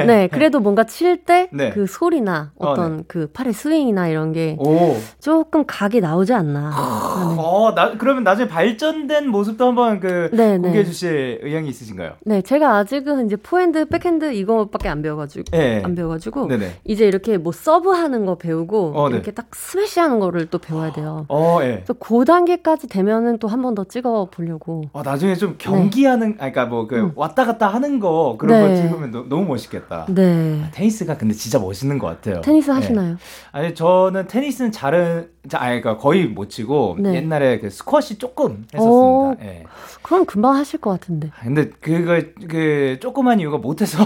[0.08, 1.74] 네, 그래도 뭔가 칠 때그 네.
[1.88, 4.96] 소리나 어, 어떤 그 팔의 스윙이나 이런 게 오.
[5.20, 6.72] 조금 각이 나오지 않나.
[6.74, 7.42] 아, 네.
[7.42, 10.60] 어, 나, 그러면 나중에 발전된 모습도 한번 그, 네, 네.
[10.60, 12.14] 공개해 주실 의향이 있으신가요?
[12.26, 15.82] 네, 제가 아직은 이제 포핸드, 백핸드 이거밖에 안 배워가지고 예.
[15.84, 16.80] 안 배워가지고 네네.
[16.86, 19.16] 이제 이렇게 뭐 서브하는 거 배우고 어, 네.
[19.16, 21.26] 이렇게 딱 스매시하는 거를 또 배워야 돼요.
[21.30, 21.84] 어, 예.
[22.00, 24.84] 그 단계까지 되면은 또 한 번 더 찍어 보려고.
[24.94, 27.12] 어, 나중에 좀 경기하는, 아, 그니까 뭐, 그, 음.
[27.16, 28.68] 왔다 갔다 하는 거, 그런 네.
[28.68, 30.06] 거 찍으면 너, 너무 멋있겠다.
[30.10, 30.64] 네.
[30.72, 32.42] 테니스가 근데 진짜 멋있는 것 같아요.
[32.42, 32.76] 테니스 네.
[32.76, 33.18] 하시나요?
[33.52, 37.16] 아니, 저는 테니스는 잘은, 자, 아니, 그러니까 거의 못 치고, 네.
[37.16, 39.32] 옛날에 그 스쿼시 조금 오.
[39.36, 39.46] 했었습니다.
[39.46, 39.64] 예.
[40.02, 41.32] 그럼 금방 하실 것 같은데.
[41.42, 44.06] 근데 그거 그 조그만 이유가 못해서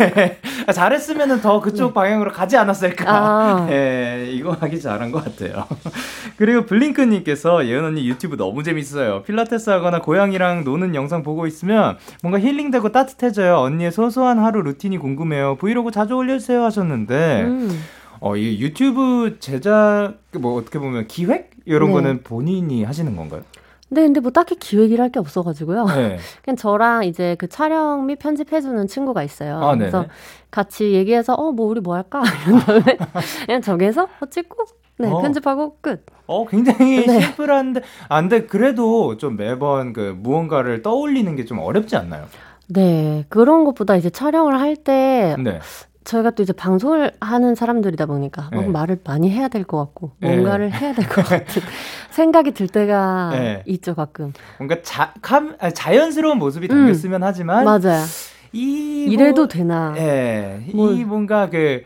[0.72, 3.04] 잘했으면은 더 그쪽 방향으로 가지 않았을까.
[3.04, 3.10] 네.
[3.10, 3.66] 아.
[3.70, 5.66] 예, 이거 하기 잘한 것 같아요.
[6.36, 9.22] 그리고 블링크님께서 예은 언니 유튜브 너무 재밌어요.
[9.22, 13.58] 필라테스 하거나 고양이랑 노는 영상 보고 있으면 뭔가 힐링되고 따뜻해져요.
[13.58, 15.56] 언니의 소소한 하루 루틴이 궁금해요.
[15.56, 17.80] 브이로그 자주 올려주세요 하셨는데, 음.
[18.20, 21.50] 어, 이 유튜브 제작, 뭐 어떻게 보면 기획?
[21.64, 21.94] 이런 네.
[21.94, 23.42] 거는 본인이 하시는 건가요?
[23.88, 25.84] 네, 근데 뭐 딱히 기획이랄 게 없어가지고요.
[25.86, 26.18] 네.
[26.44, 29.58] 그냥 저랑 이제 그 촬영 및 편집해주는 친구가 있어요.
[29.62, 29.74] 아.
[29.76, 30.06] 그래서
[30.50, 32.98] 같이 얘기해서 어 뭐 우리 뭐 할까 이런 다음에
[33.46, 34.64] 그냥 정해서 어, 찍고
[34.98, 35.20] 네 어.
[35.22, 36.04] 편집하고 끝.
[36.26, 37.20] 어, 굉장히 네.
[37.20, 42.26] 심플한데, 아, 근데 그래도 좀 매번 그 무언가를 떠올리는 게 좀 어렵지 않나요?
[42.68, 45.58] 네 그런 것보다 이제 촬영을 할 때 네.
[46.04, 48.66] 저희가 또 이제 방송을 하는 사람들이다 보니까 네.
[48.66, 50.30] 말을 많이 해야 될 것 같고 네.
[50.34, 51.62] 뭔가를 해야 될 것 같은
[52.10, 53.62] 생각이 들 때가 네.
[53.66, 54.32] 있죠 가끔.
[54.58, 56.68] 뭔가 자, 감, 자연스러운 모습이 음.
[56.68, 58.02] 담겼으면 하지만, 맞아요.
[58.52, 59.04] 이.
[59.10, 59.94] 이래도 뭐, 되나.
[59.98, 60.62] 예.
[60.74, 60.94] 뭘.
[60.96, 61.82] 이 뭔가 그,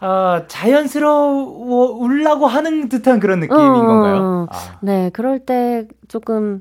[0.00, 4.16] 아, 자연스러워, 울라고 하는 듯한 그런 느낌인 어, 어, 건가요?
[4.16, 4.46] 어.
[4.50, 6.60] 아, 네 그럴 때 조금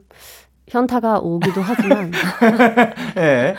[0.69, 2.11] 현타가 오기도 하지만
[3.17, 3.55] 예.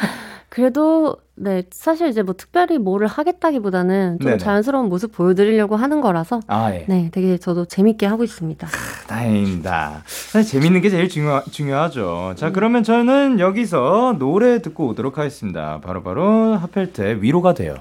[0.53, 4.37] 그래도 네 사실 이제 뭐 특별히 뭐를 하겠다기보다는 좀 네네.
[4.37, 6.85] 자연스러운 모습 보여드리려고 하는 거라서 아, 예.
[6.89, 8.69] 네 되게 저도 재밌게 하고 있습니다.
[9.09, 10.03] 다행입니다.
[10.05, 12.33] 사실 재밌는 게 제일 중요, 중요하죠.
[12.33, 12.37] 음.
[12.37, 15.81] 자, 그러면 저는 여기서 노래 듣고 오도록 하겠습니다.
[15.83, 17.77] 바로 바로 하펠트의 위로가 돼요.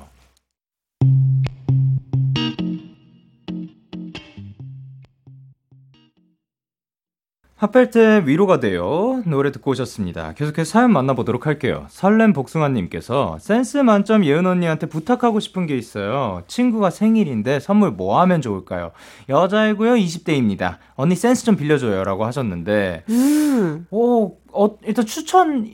[7.61, 9.21] 핫벨트의 위로가 돼요.
[9.27, 10.33] 노래 듣고 오셨습니다.
[10.33, 11.85] 계속해서 사연 만나보도록 할게요.
[11.89, 16.41] 설렘 복숭아님께서 센스 만점 예은 언니한테 부탁하고 싶은 게 있어요.
[16.47, 18.93] 친구가 생일인데 선물 뭐 하면 좋을까요?
[19.29, 20.77] 여자이고요, 20대입니다.
[20.95, 22.03] 언니 센스 좀 빌려줘요.
[22.03, 25.71] 라고 하셨는데, 음, 오, 어, 일단 추천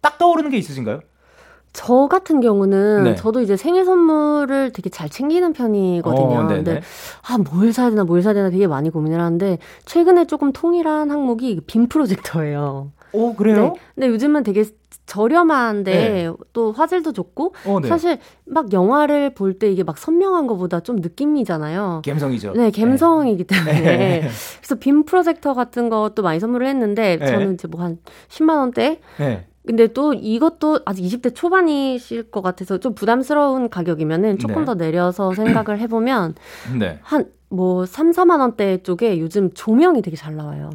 [0.00, 1.00] 딱 떠오르는 게 있으신가요?
[1.72, 3.14] 저 같은 경우는 네.
[3.14, 6.38] 저도 이제 생일 선물을 되게 잘 챙기는 편이거든요.
[6.40, 6.46] 어.
[6.48, 6.80] 근데
[7.28, 11.60] 아 뭘 사야 되나 뭘 사야 되나 되게 많이 고민을 하는데 최근에 조금 통일한 항목이
[11.66, 12.90] 빔 프로젝터예요.
[13.12, 13.62] 오, 그래요?
[13.62, 13.72] 네.
[13.94, 14.64] 근데 요즘은 되게
[15.06, 17.88] 저렴한데 또 화질도 좋고 어, 네.
[17.88, 22.02] 사실 막 영화를 볼 때 이게 막 선명한 것보다 좀 느낌이잖아요.
[22.06, 22.52] 감성이죠.
[22.54, 23.80] 네, 감성이기 때문에.
[23.80, 24.28] 네.
[24.58, 27.26] 그래서 빔 프로젝터 같은 것도 많이 선물을 했는데 네.
[27.26, 29.00] 저는 이제 뭐 한 10만 원대.
[29.70, 29.76] 네.
[29.76, 34.64] 근데 또 이것도 아직 20대 초반이실 것 같아서 좀 부담스러운 가격이면은 조금 네.
[34.64, 36.34] 더 내려서 생각을 해보면
[36.78, 36.98] 네.
[37.02, 40.70] 한뭐 3, 4만 원대 쪽에 요즘 조명이 되게 잘 나와요.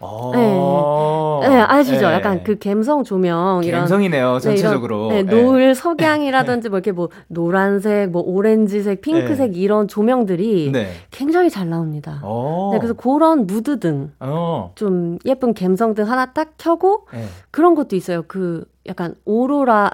[0.00, 1.40] 어.
[1.42, 2.08] 네, 아시죠?
[2.08, 2.14] 네.
[2.14, 5.08] 약간 그 감성 조명 이런 감성이네요, 전체적으로.
[5.08, 10.88] 네, 이런, 네, 노을 석양이라든지 뭐 이렇게 뭐 노란색, 뭐 오렌지색, 핑크색 이런 조명들이 네.
[11.10, 12.20] 굉장히 잘 나옵니다.
[12.22, 12.70] 어.
[12.72, 14.72] 네, 그래서 그런 무드 등, 어.
[14.74, 17.24] 좀 예쁜 감성 등 하나 딱 켜고 네.
[17.50, 18.22] 그런 것도 있어요.
[18.28, 19.90] 그 약간 오로라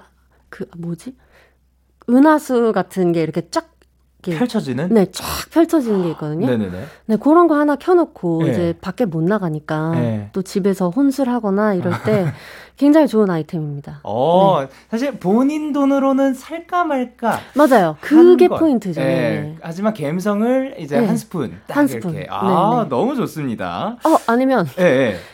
[0.49, 1.15] 그 뭐지?
[2.09, 3.74] 은하수 같은 게 이렇게 쫙
[4.31, 4.89] 이렇게 펼쳐지는?
[4.89, 6.47] 네, 쫙 펼쳐지는 게 있거든요.
[6.47, 6.83] 네네네.
[7.07, 8.51] 네, 그런 거 하나 켜놓고 네.
[8.51, 10.29] 이제 밖에 못 나가니까 네.
[10.33, 12.25] 또 집에서 혼술하거나 이럴 때
[12.77, 14.01] 굉장히 좋은 아이템입니다.
[14.03, 14.67] 어, 네.
[14.91, 17.39] 사실 본인 돈으로는 살까 말까.
[17.53, 17.95] 맞아요.
[18.01, 18.59] 그게 것.
[18.59, 18.99] 포인트죠.
[18.99, 19.05] 예.
[19.05, 19.55] 네.
[19.61, 21.07] 하지만 감성을 이제 네.
[21.07, 22.01] 한 스푼 딱한 이렇게.
[22.01, 22.25] 스푼.
[22.29, 22.89] 아, 네, 네.
[22.89, 23.97] 너무 좋습니다.
[24.03, 24.65] 어, 아니면.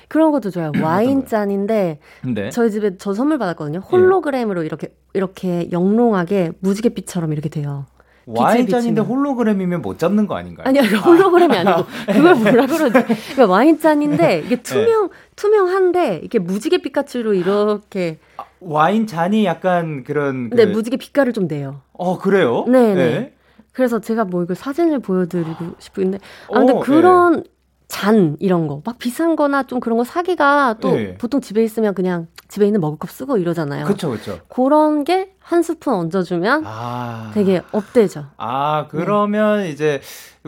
[0.07, 0.73] 그런 것도 좋아요.
[0.81, 3.79] 와인 잔인데 근데 저희 집에 저 선물 받았거든요.
[3.79, 3.87] 예.
[3.89, 7.85] 홀로그램으로 이렇게 이렇게 영롱하게 무지개빛처럼 이렇게 돼요.
[8.25, 9.05] 와인 잔인데 비치면.
[9.05, 10.67] 홀로그램이면 못 잡는 거 아닌가요?
[10.67, 12.93] 아니, 아니 홀로그램이 아 니고 그걸 뭐라 그러지?
[13.33, 20.49] 그러니까 와인 잔인데 이게 투명 투명한데 이렇게 무지개 빛깔로 이렇게 아, 와인 잔이 약간 그런
[20.49, 21.81] 그 근데 무지개 빛깔을 좀 내요.
[21.93, 22.65] 어, 그래요?
[22.67, 22.93] 네, 예.
[22.95, 23.33] 네.
[23.71, 26.19] 그래서 제가 뭐 이걸 사진을 보여드리고 싶은데
[26.51, 27.43] 아무튼 어, 그런
[27.91, 31.15] 잔 이런 거 막 비싼 거나 좀 그런 거 사기가 또 예.
[31.15, 33.85] 보통 집에 있으면 그냥 집에 있는 머그컵 쓰고 이러잖아요.
[33.85, 34.39] 그쵸, 그쵸.
[34.47, 37.31] 그런 게 한 스푼 얹어 주면 아.
[37.33, 38.27] 되게 업되죠.
[38.37, 39.99] 아, 그러면 이제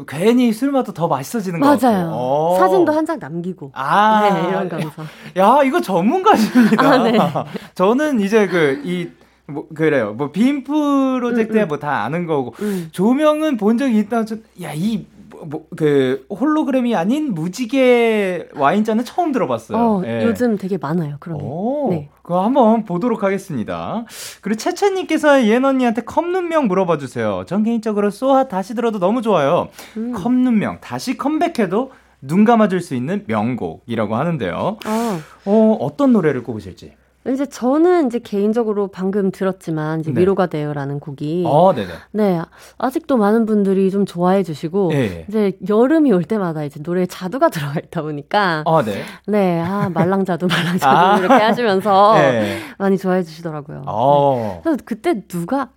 [0.07, 1.85] 괜히 술 맛도 더 맛있어지는 것 같고.
[1.85, 2.11] 맞아요.
[2.13, 2.55] 어.
[2.57, 3.71] 사진도 한 장 남기고.
[3.73, 4.29] 아.
[4.31, 5.05] 네, 이런 감성.
[5.35, 6.81] 야, 이거 전문가십니다.
[6.89, 7.17] 아, 네.
[7.75, 9.09] 저는 이제 그, 이,
[9.45, 10.13] 뭐, 그래요.
[10.13, 11.67] 뭐, 빔 프로젝트야 음, 음.
[11.67, 12.53] 뭐다 아는 거고.
[12.61, 12.87] 음.
[12.93, 14.23] 조명은 본 적이 있다.
[14.23, 15.05] 저, 야, 이,
[15.43, 19.77] 뭐, 뭐, 그, 홀로그램이 아닌 무지개 와인잔은 처음 들어봤어요.
[19.77, 20.23] 어, 예.
[20.25, 21.17] 요즘 되게 많아요.
[21.19, 21.43] 그런 게.
[21.45, 22.09] 오, 네.
[22.21, 24.05] 그거 한번 보도록 하겠습니다.
[24.41, 27.43] 그리고 채채님께서 예은 언니한테 컵 눈명 물어봐 주세요.
[27.47, 29.67] 전 개인적으로 쏘아 다시 들어도 너무 좋아요.
[29.97, 30.13] 음.
[30.13, 34.77] 컵 눈명 다시 컴백해도 눈 감아줄 수 있는 명곡이라고 하는데요.
[34.85, 35.19] 어.
[35.45, 36.93] 어, 어떤 노래를 꼽으실지.
[37.29, 40.21] 이제 저는 이제 개인적으로 방금 들었지만 이제 네.
[40.21, 41.73] 위로가 돼요라는 곡이 어.
[42.11, 42.41] 네
[42.77, 45.25] 아직도 많은 분들이 좀 좋아해 주시고 예.
[45.29, 49.03] 이제 여름이 올 때마다 이제 노래에 자두가 들어가 있다 보니까 어, 네.
[49.25, 51.17] 네, 아, 말랑자두, 말랑자두, 아.
[51.17, 52.59] 이렇게 하시면서 네.
[52.77, 53.83] 많이 좋아해 주시더라고요.
[53.85, 54.35] 어.
[54.37, 54.61] 네.
[54.63, 55.69] 그래서 그때 누가,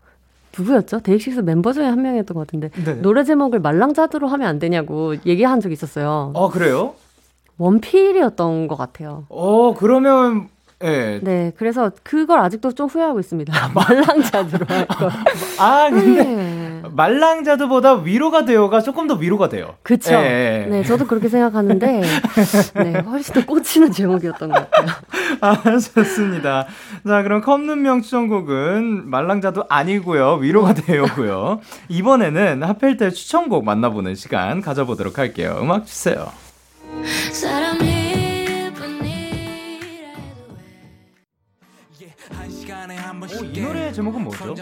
[0.57, 1.01] 누구였죠?
[1.01, 3.03] 데이식스 멤버 중에 한 명이었던 것 같은데, 네네.
[3.03, 6.33] 노래 제목을 말랑자두로 하면 안 되냐고 얘기한 적이 있었어요.
[6.35, 6.95] 어, 그래요?
[7.59, 9.25] 원필이었던 것 같아요.
[9.29, 10.49] 어, 그러면,
[10.85, 11.21] 예.
[11.23, 13.71] 네, 그래서 그걸 아직도 좀 후회하고 있습니다.
[13.75, 15.11] 말랑자두로 할 걸.
[15.59, 16.23] 아, 근데.
[16.25, 16.83] 네.
[16.91, 19.75] 말랑자두보다 위로가 돼요가 조금 더 위로가 돼요.
[19.83, 20.13] 그쵸.
[20.15, 20.71] 예, 예.
[20.71, 22.03] 네, 저도 그렇게 생각하는데,
[22.77, 24.97] 네, 훨씬 더 꽂히는 제목이었던 것 같아요.
[25.41, 26.67] 아, 좋습니다.
[27.07, 30.35] 자, 그럼 컵눈명 추천곡은 말랑자도 아니고요.
[30.35, 31.61] 위로가 되요고요.
[31.89, 35.59] 이번에는 하필 때 추천곡 만나보는 시간 가져보도록 할게요.
[35.63, 36.27] 음악 주세요.
[37.33, 37.96] 사람이
[43.63, 44.55] 노래 제목은 뭐죠?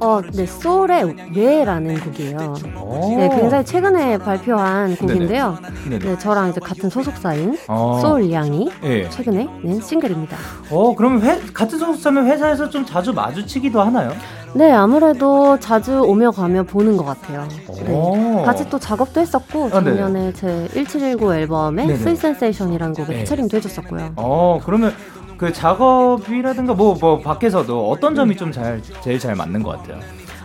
[0.00, 2.54] 어, 네, 소울의 왜라는 곡이에요.
[2.80, 3.16] 오.
[3.16, 5.58] 네, 굉장히 최근에 발표한 곡인데요.
[5.88, 5.98] 네네.
[5.98, 7.98] 네, 저랑 이제 같은 소속사인 어.
[8.00, 9.08] 소울 양이 예.
[9.08, 10.36] 최근에 낸 싱글입니다.
[10.70, 14.12] 어, 그러면 회, 같은 소속사면 회사에서 좀 자주 마주치기도 하나요?
[14.52, 17.46] 네, 아무래도 자주 오며 가며 보는 것 같아요.
[17.84, 17.92] 네.
[17.92, 18.42] 오.
[18.42, 19.96] 같이 또 작업도 했었고, 아, 네네.
[19.96, 21.98] 작년에 제 1719 앨범에 네네.
[21.98, 23.20] Sweet Sensation이라는 곡을 네.
[23.20, 24.12] 피처링도 해줬었고요.
[24.16, 24.92] 어, 그러면
[25.40, 29.98] 그 작업이라든가 뭐, 뭐, 밖에서도 어떤 점이 좀 잘, 제일 잘 맞는 것 같아요?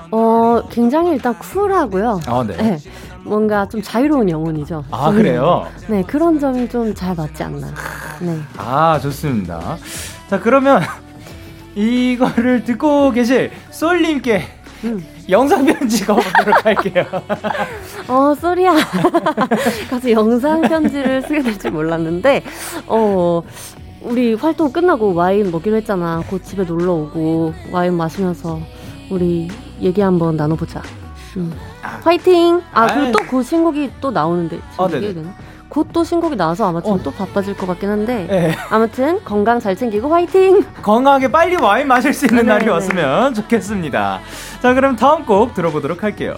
[0.10, 2.22] 어, 굉장히 일단 쿨하고요.
[2.26, 2.56] 아, 네.
[2.56, 2.78] 네,
[3.26, 4.86] 뭔가 좀 자유로운 영혼이죠.
[4.92, 5.68] 아, 그래요?
[5.90, 7.68] 네, 그런 점이 좀 잘 맞지 않나.
[8.22, 8.40] 네.
[8.56, 9.76] 아, 좋습니다.
[10.30, 10.82] 자, 그러면
[11.76, 14.44] 이거를 듣고 계실 솔님께
[14.86, 15.06] 음.
[15.28, 17.04] 영상 편지 가보도록 할게요.
[18.08, 18.76] 어, 쏘리야.
[19.92, 22.44] 가서 영상 편지를 쓰게 될 줄 몰랐는데,
[22.88, 23.42] 어,
[24.06, 26.24] 우리 활동 끝나고 와인 먹기로 했잖아.
[26.30, 28.60] 곧 집에 놀러 오고, 와인 마시면서
[29.10, 29.50] 우리
[29.82, 30.82] 얘기 한번 나눠보자.
[31.38, 31.52] 음.
[32.04, 32.62] 화이팅!
[32.72, 33.12] 아, 그리고.
[33.12, 35.24] 또곧 신곡이 또 나오는데, 지금 아, 네네.
[35.70, 37.04] 곧 또 신곡이 나와서 아마 지금 어.
[37.04, 40.64] 또 바빠질 것 같긴 한데, 네, 아무튼 건강 잘 챙기고 화이팅!
[40.84, 42.72] 건강하게 빨리 와인 마실 수 있는 네, 날이 네.
[42.72, 44.20] 왔으면 좋겠습니다.
[44.62, 46.36] 자, 그럼 다음 곡 들어보도록 할게요.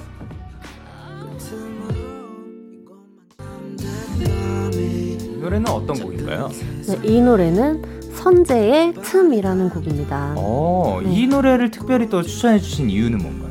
[5.48, 6.50] 노래는 어떤 곡인가요?
[6.88, 7.82] 네, 이 노래는
[8.14, 10.34] 선재의 틈이라는 곡입니다.
[10.36, 11.10] 어, 네.
[11.14, 13.48] 이 노래를 특별히 또 추천해 주신 이유는 뭔가요?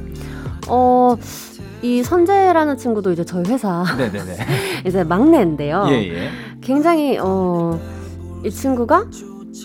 [0.69, 1.17] 어,
[1.81, 4.37] 이 선재라는 친구도 이제 저희 회사 네네네.
[4.87, 5.87] 이제 막내인데요.
[5.89, 6.29] 예, 예.
[6.61, 7.81] 굉장히 어,
[8.45, 9.07] 이 친구가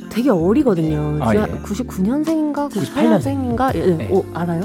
[0.09, 1.17] 되게 어리거든요.
[1.19, 1.39] 아, 예.
[1.39, 3.55] 99년생인가 98 년생.
[3.55, 3.75] 98년생인가?
[3.75, 4.09] 예, 네.
[4.09, 4.61] 어, 알아요?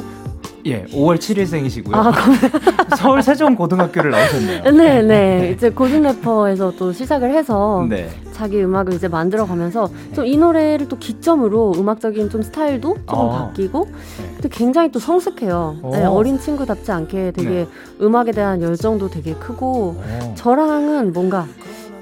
[0.67, 1.95] 예, 5월 7일생이시고요.
[1.95, 2.13] 아,
[2.97, 4.63] 서울 세종고등학교를 나오셨네요.
[4.73, 5.53] 네, 네.
[5.55, 8.09] 이제 고든 래퍼에서 또 시작을 해서 네.
[8.33, 13.47] 자기 음악을 이제 만들어 가면서 좀 이 노래를 또 기점으로 음악적인 좀 스타일도 조금 어.
[13.49, 14.41] 바뀌고 네.
[14.43, 15.77] 또 굉장히 또 성숙해요.
[15.93, 16.11] 네, 어.
[16.11, 17.67] 어린 친구답지 않게 되게
[18.03, 20.35] 음악에 대한 열정도 되게 크고 어.
[20.37, 21.47] 저랑은 뭔가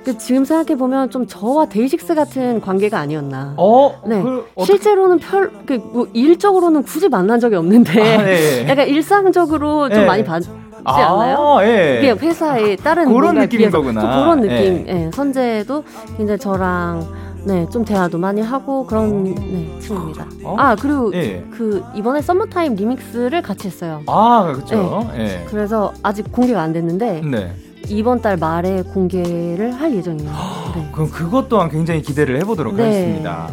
[0.04, 3.54] 그 지금 생각해 보면 좀 저와 데이식스 같은 관계가 아니었나.
[3.56, 4.22] 어, 네.
[4.22, 8.66] 그, 실제로는 별, 그, 뭐, 일적으로는 굳이 만난 적이 없는데, 아, 예.
[8.68, 10.06] 약간 일상적으로 좀 예.
[10.06, 10.50] 많이 봤지
[10.84, 11.58] 않나요?
[11.58, 12.00] 아, 예.
[12.02, 14.00] 그게 회사의 다른 그런 느낌인 거구나.
[14.00, 14.86] 좀 그런 느낌.
[14.88, 15.10] 예.
[15.12, 15.84] 선재도
[16.18, 20.26] 굉장히 저랑 네, 좀 대화도 많이 하고 그런 네, 친구입니다.
[20.44, 20.56] 어?
[20.58, 21.44] 아, 그리고 예.
[21.50, 24.02] 그 이번에 Summertime remix를 같이 했어요.
[24.06, 25.10] 아, 그렇죠.
[25.18, 25.44] 예.
[25.48, 27.52] 그래서 아직 공개가 안 됐는데 네.
[27.88, 30.30] 이번 달 말에 공개를 할 예정이에요.
[30.74, 30.88] 네.
[30.92, 32.84] 그럼 그것 또한 굉장히 기대를 해보도록 네.
[32.84, 33.50] 하겠습니다.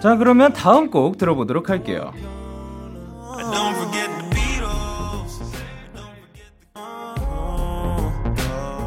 [0.00, 2.12] 자, 그러면 다음 곡 들어보도록 할게요.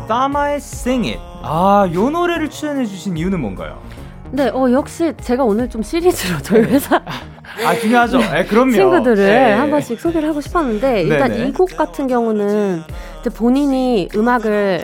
[0.08, 1.22] 따마의 Sing It.
[1.42, 3.80] 아, 요 노래를 추천해주신 이유는 뭔가요?
[4.32, 7.02] 네, 어 역시 제가 오늘 좀 시리즈로 저희 회사
[7.66, 8.20] 아, 중요하죠.
[8.36, 8.72] 예, 그럼요.
[8.76, 9.52] 친구들을 예.
[9.54, 11.50] 한 번씩 소개를 하고 싶었는데 일단 네네.
[11.50, 12.82] 이곡 같은 경우는
[13.30, 14.84] 본인이 음악을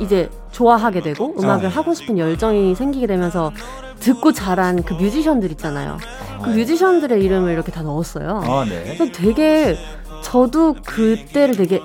[0.00, 1.68] 이제 좋아하게 되고 음악을 어.
[1.68, 3.52] 하고 싶은 열정이 생기게 되면서
[4.00, 5.98] 듣고 자란 그 뮤지션들 있잖아요.
[6.42, 8.42] 그 뮤지션들의 이름을 이렇게 다 넣었어요.
[8.44, 8.82] 아, 네.
[8.96, 9.76] 그래서 되게
[10.22, 11.80] 저도 그때를 되게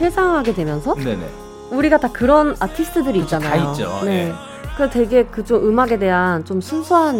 [0.00, 1.24] 회상하게 되면서 네네.
[1.70, 3.64] 우리가 다 그런 아티스트들이 그쵸, 있잖아요.
[3.64, 4.00] 다 있죠.
[4.04, 4.28] 네.
[4.28, 4.32] 예.
[4.76, 7.16] 그 되게 그 좀 음악에 대한 좀 순수한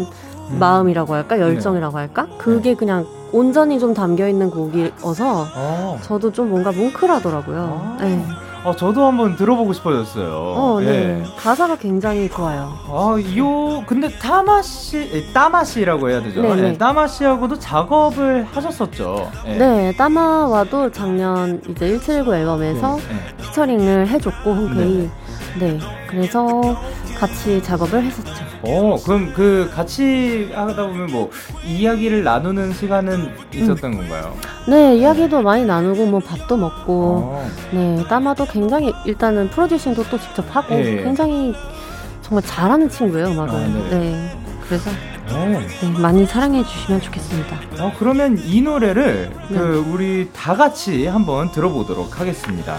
[0.50, 0.58] 음.
[0.58, 5.98] 마음이라고 할까 열정이라고 할까 그게 그냥 온전히 좀 담겨 있는 곡이어서 어.
[6.02, 7.96] 저도 좀 뭔가 뭉클하더라고요.
[7.98, 8.04] 아.
[8.04, 8.24] 네.
[8.62, 10.30] 어, 저도 한번 들어보고 싶어졌어요.
[10.34, 10.86] 어, 네.
[10.86, 11.24] 예.
[11.38, 12.70] 가사가 굉장히 좋아요.
[12.88, 16.42] 아, 요, 근데 타마씨, 에, 따마 씨라고 해야 되죠?
[16.42, 16.68] 네네.
[16.68, 19.30] 예, 따마 씨하고도 작업을 하셨었죠.
[19.46, 19.54] 예.
[19.56, 23.36] 네, 따마와도 작년 이제 1719 앨범에서 네, 네.
[23.46, 25.10] 피처링을 해줬고 흔쾌히
[25.58, 26.60] 네, 그래서
[27.18, 28.49] 같이 작업을 했었죠.
[28.62, 31.30] 어, 그럼 그 같이 하다 보면 뭐
[31.64, 34.34] 이야기를 나누는 시간은 있었던 건가요?
[34.68, 37.48] 네, 이야기도 많이 나누고 뭐 밥도 먹고 어.
[37.72, 41.02] 네, 따마도 굉장히 일단은 프로듀싱도 또 직접 하고 예.
[41.02, 41.54] 굉장히
[42.22, 43.54] 정말 잘하는 친구예요, 음악을.
[43.54, 43.88] 아, 네네.
[43.90, 44.36] 네.
[44.66, 44.90] 그래서
[45.32, 45.46] 어.
[45.46, 47.56] 네, 많이 사랑해 주시면 좋겠습니다.
[47.80, 49.58] 어, 그러면 이 노래를 네.
[49.58, 52.78] 그 우리 다 같이 한번 들어보도록 하겠습니다.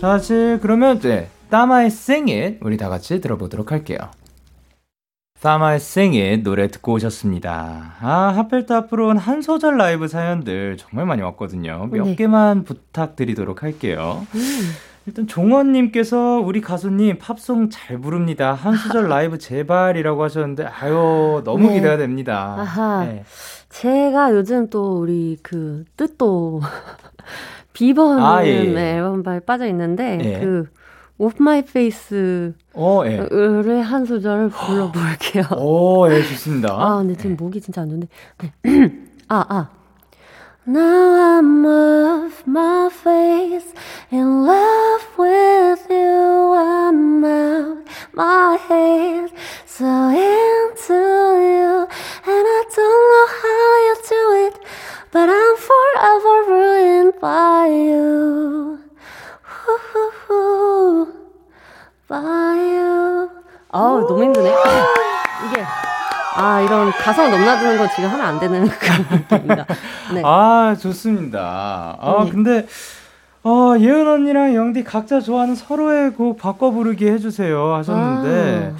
[0.00, 3.98] 자, 지 그러면 네, 따마의 Sing It 우리 다 같이 들어보도록 할게요.
[5.42, 7.94] It 노래 듣고 오셨습니다.
[8.00, 11.88] 아, 하필 또 앞으로는 한 소절 라이브 사연들 정말 많이 왔거든요.
[11.90, 12.14] 몇 네.
[12.14, 14.26] 개만 부탁드리도록 할게요.
[14.34, 14.40] 음.
[15.06, 18.52] 일단 종원님께서 우리 가수님 팝송 잘 부릅니다.
[18.52, 21.74] 한 소절 라이브 제발이라고 하셨는데 아유 너무 네.
[21.76, 22.56] 기대가 됩니다.
[22.58, 23.06] 아하.
[23.06, 23.24] 네.
[23.70, 26.60] 제가 요즘 또 우리 그 뜻도
[27.72, 28.96] 비버는 아, 예, 예.
[28.96, 30.40] 앨범에 빠져 있는데 예.
[30.40, 30.68] 그
[31.19, 33.17] Off My Face를 어, 예.
[33.81, 35.45] 한 소절 불러볼게요.
[35.57, 36.73] 오, 예, 좋습니다.
[36.73, 38.07] 아, 근데 지금 목이 진짜 안 좋은데.
[38.37, 38.91] 네.
[39.29, 39.69] 아, 아.
[40.67, 43.71] Now I'm off my face
[44.11, 46.55] in love with you.
[46.57, 49.29] I'm out my head
[49.67, 51.87] so into you,
[52.25, 54.55] and I don't know how you do it,
[55.11, 58.79] but I'm forever ruined by you.
[60.30, 61.12] Ooh,
[62.08, 62.18] by
[62.76, 63.28] you.
[63.72, 63.78] 아,
[64.08, 64.50] 너무 힘드네.
[65.46, 65.64] 이게
[66.36, 69.66] 아 이런 가사가 넘나드는 거 지금 하면 안 되는 그런 느낌입니다.
[70.14, 70.22] 네.
[70.24, 71.96] 아, 좋습니다.
[72.00, 72.30] 아, 네.
[72.30, 72.66] 근데,
[73.42, 78.78] 어, 예은 언니랑 영디 각자 좋아하는 서로의 곡 바꿔 부르기 해주세요 하셨는데, 아.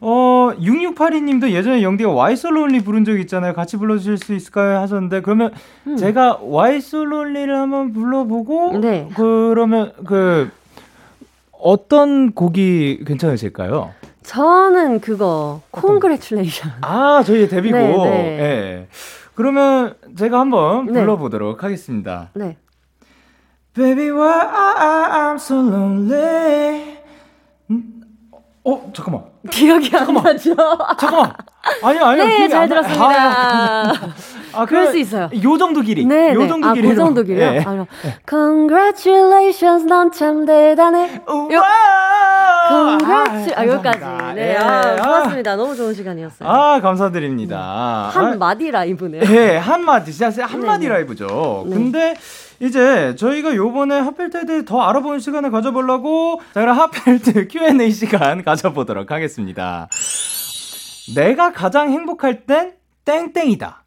[0.00, 3.52] 어, 6682님도 예전에 영디가 Why So Lonely 부른 적 있잖아요.
[3.52, 4.78] 같이 불러주실 수 있을까요?
[4.78, 5.52] 하셨는데, 그러면
[5.86, 5.96] 음.
[5.96, 9.08] 제가 Why So Lonely를 한번 불러보고, 네.
[9.14, 10.50] 그러면 그,
[11.52, 13.92] 어떤 곡이 괜찮으실까요?
[14.24, 16.74] 저는 그거 Congratulation.
[16.80, 17.80] 아, 저희의 데뷔곡.
[17.80, 18.38] 네, 네.
[18.40, 18.88] 예.
[19.34, 20.92] 그러면 제가 한번 네.
[20.92, 22.30] 불러보도록 하겠습니다.
[22.34, 22.56] 네.
[23.74, 24.46] Baby, why
[25.10, 26.98] I'm so lonely.
[27.70, 28.02] 음,
[28.64, 29.31] 어, 잠깐만.
[29.50, 30.54] 기억이 안 나죠?
[30.98, 31.32] 잠깐만.
[31.82, 32.24] 아니요, 아니요.
[32.24, 33.04] 네, 잘 들었습니다.
[33.04, 33.92] 아,
[34.52, 35.30] 아, 그럴 그럼 수 있어요.
[35.42, 36.04] 요 정도 길이.
[36.06, 36.48] 네, 요 네.
[36.48, 36.90] 정도 아, 길이로.
[36.90, 37.44] 그 정도 길이요?
[37.44, 37.58] 예.
[37.60, 37.86] 아, 그럼
[38.28, 41.14] Congratulations, 넌 참 대단해.
[41.28, 41.62] 요-
[42.68, 43.54] Congratulations.
[43.56, 43.98] 아, 여기까지.
[44.34, 44.56] 네, 예.
[44.56, 45.56] 아, 좋았습니다.
[45.56, 46.48] 너무 좋은 시간이었어요.
[46.48, 48.10] 아, 감사드립니다.
[48.12, 49.22] 한 마디 라이브네요.
[49.28, 50.94] 예, 한 마디, 진짜 한 마디 네네.
[50.94, 51.64] 라이브죠.
[51.68, 51.74] 네.
[51.76, 52.14] 근데
[52.60, 54.00] 이제 저희가 요번에
[54.46, 59.88] 대해 더 알아보는 시간을 가져보려고 자, 그럼 핫필트 Q&A 시간 가져보도록 하겠습니다.
[61.14, 63.82] 내가 가장 행복할 땐 땡땡이다.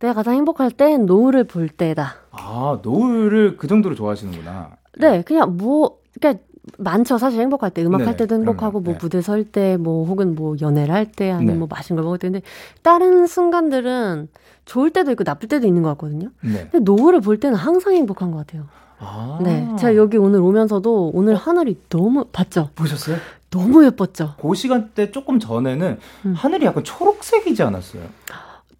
[0.00, 2.16] 내가 가장 행복할 땐 노을을 볼 때다.
[2.32, 4.70] 아, 노을을 그 정도로 좋아하시는구나.
[4.98, 6.42] 네, 그냥 뭐, 그러니까
[6.78, 7.18] 많죠.
[7.18, 8.84] 사실 행복할 때, 음악 네네, 할 때도 행복하고, 그럼요.
[8.84, 8.98] 뭐 네.
[9.00, 11.58] 무대 설 때, 뭐 혹은 뭐 연애를 할 때, 아니면 네.
[11.58, 12.28] 뭐 맛있는 걸 먹을 때.
[12.28, 12.42] 근데
[12.82, 14.28] 다른 순간들은
[14.66, 16.28] 좋을 때도 있고 나쁠 때도 있는 것 같거든요.
[16.42, 16.68] 네.
[16.70, 18.66] 근데 노을을 볼 때는 항상 행복한 것 같아요.
[18.98, 19.38] 아.
[19.42, 19.66] 네.
[19.78, 22.70] 제가 여기 오늘 오면서도 오늘 하늘이 너무, 봤죠?
[22.74, 23.16] 보셨어요?
[23.50, 24.34] 너무 예뻤죠?
[24.40, 26.34] 그 시간대 조금 전에는 음.
[26.34, 28.02] 하늘이 약간 초록색이지 않았어요?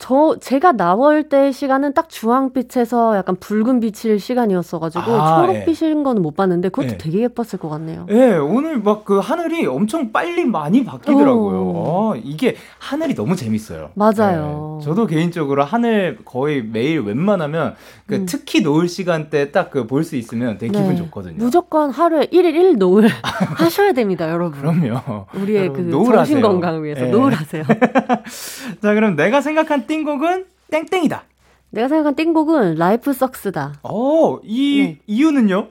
[0.00, 6.34] 저, 제가 나올 때 시간은 딱 주황빛에서 약간 붉은 빛일 시간이었어가지고, 아, 초록빛인 거는 못
[6.36, 6.98] 봤는데, 그것도 예.
[6.98, 8.06] 되게 예뻤을 것 같네요.
[8.08, 11.58] 예, 오늘 막 그 하늘이 엄청 빨리 많이 바뀌더라고요.
[11.60, 12.10] 어.
[12.12, 13.90] 어, 이게 하늘이 너무 재밌어요.
[13.94, 14.78] 맞아요.
[14.80, 17.74] 예, 저도 개인적으로 하늘 거의 매일 웬만하면
[18.06, 18.26] 그 음.
[18.26, 20.96] 특히 노을 시간대 딱 그 볼 수 있으면 되게 기분 네.
[20.96, 21.34] 좋거든요.
[21.36, 23.08] 무조건 하루에 1일 1 노을
[23.58, 24.60] 하셔야 됩니다, 여러분.
[24.60, 25.26] 그럼요.
[25.34, 26.16] 우리의 그 여러분, 노을하세요.
[26.16, 27.10] 정신 건강을 위해서 예.
[27.10, 27.64] 노을하세요.
[28.82, 31.24] 자, 그럼 내가 생각한 띵곡은 땡땡이다.
[31.70, 33.74] 내가 생각한 띵곡은 Life Sucks다.
[33.82, 34.98] 어, 이 네.
[35.08, 35.66] 이유는요?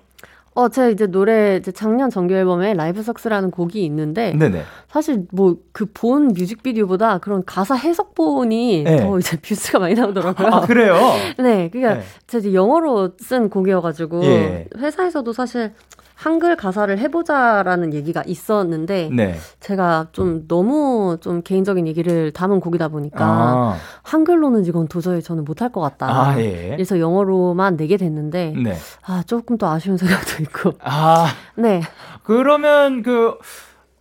[0.55, 4.63] 어, 제가 이제 노래 이제 작년 정규 앨범에 Life Sucks라는 곡이 있는데 네네.
[4.89, 8.97] 사실 뭐 그 본 뮤직비디오보다 그런 가사 해석본이 네.
[8.97, 10.47] 더 이제 views가 많이 나오더라고요.
[10.47, 10.95] 아, 그래요?
[11.37, 12.03] 네, 그러니까 네.
[12.27, 14.67] 제가 이제 영어로 쓴 곡이어가지고 예.
[14.77, 15.71] 회사에서도 사실
[16.19, 19.35] 한글 가사를 해보자라는 얘기가 있었는데 네.
[19.61, 25.71] 제가 좀 너무 좀 개인적인 얘기를 담은 곡이다 보니까 아, 한글로는 이건 도저히 저는 못할
[25.71, 26.07] 것 같다.
[26.09, 26.71] 아, 예.
[26.71, 28.75] 그래서 영어로만 내게 됐는데 네.
[29.05, 31.81] 아 조금 또 아쉬운 생각도 있고 아, 네
[32.23, 33.37] 그러면 그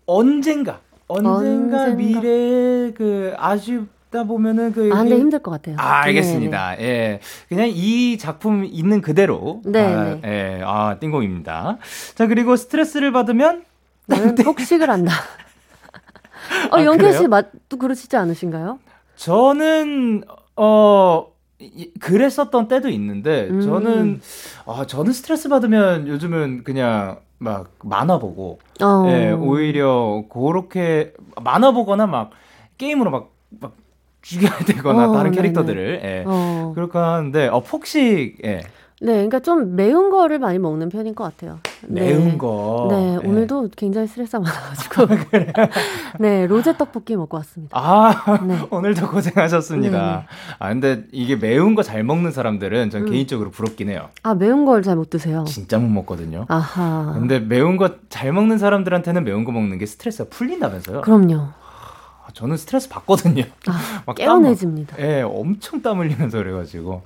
[0.04, 1.86] 언젠가 언젠가, 언젠가.
[1.94, 5.76] 미래에 그 아쉽 다 보면은 그 아, 근데 여기- 힘들 것 같아요.
[5.78, 6.80] 아, 알겠습니다.
[6.80, 7.20] 예.
[7.48, 9.60] 그냥 이 작품 있는 그대로.
[9.66, 10.20] 네, 아, 네.
[10.24, 10.62] 예.
[10.64, 11.76] 아, 띵곡입니다.
[12.14, 13.64] 자, 그리고 스트레스를 받으면
[14.06, 15.12] 나는 폭식을 한다.
[16.72, 17.28] 어, 아, 영케 씨?
[17.28, 18.78] 맛도 그러시지 않으신가요?
[19.16, 20.22] 저는
[20.56, 21.26] 어
[21.58, 23.60] 이- 그랬었던 때도 있는데 음.
[23.60, 24.20] 저는
[24.64, 29.04] 아 저는 스트레스 받으면 요즘은 그냥 막 만화 보고 어.
[29.08, 32.30] 예, 오히려 그렇게 만화 보거나 막
[32.78, 33.30] 게임으로 막
[33.60, 33.72] 막
[34.28, 35.30] 죽여야 되거나 어, 다른.
[35.32, 36.24] 캐릭터들을 예.
[36.26, 36.72] 어.
[36.74, 38.60] 그렇게 하는데 어 폭식 예.
[39.00, 41.60] 네, 그러니까 좀 매운 거를 많이 먹는 편인 것 같아요.
[41.86, 42.00] 네.
[42.00, 42.88] 매운 거.
[42.90, 43.28] 네, 예.
[43.28, 45.06] 오늘도 굉장히 스트레스가 많아가지고.
[46.18, 47.78] 네, 로제 떡볶이 먹고 왔습니다.
[47.78, 48.58] 아, 네.
[48.70, 49.98] 오늘도 고생하셨습니다.
[50.00, 50.22] 네네.
[50.58, 53.10] 아, 근데 이게 매운 거 잘 먹는 사람들은 전 음.
[53.12, 54.08] 개인적으로 부럽긴 해요.
[54.24, 55.44] 아, 매운 걸 잘 못 드세요.
[55.46, 56.46] 진짜 못 먹거든요.
[56.48, 57.12] 아하.
[57.14, 61.02] 근데 매운 거 잘 먹는 사람들한테는 매운 거 먹는 게 스트레스가 풀린다면서요?
[61.02, 61.50] 그럼요.
[62.28, 63.44] 아, 저는 스트레스 받거든요.
[63.66, 64.96] 아, 막 깨어내집니다.
[64.96, 67.02] 땀 예, 엄청 땀 흘리면서 그래가지고.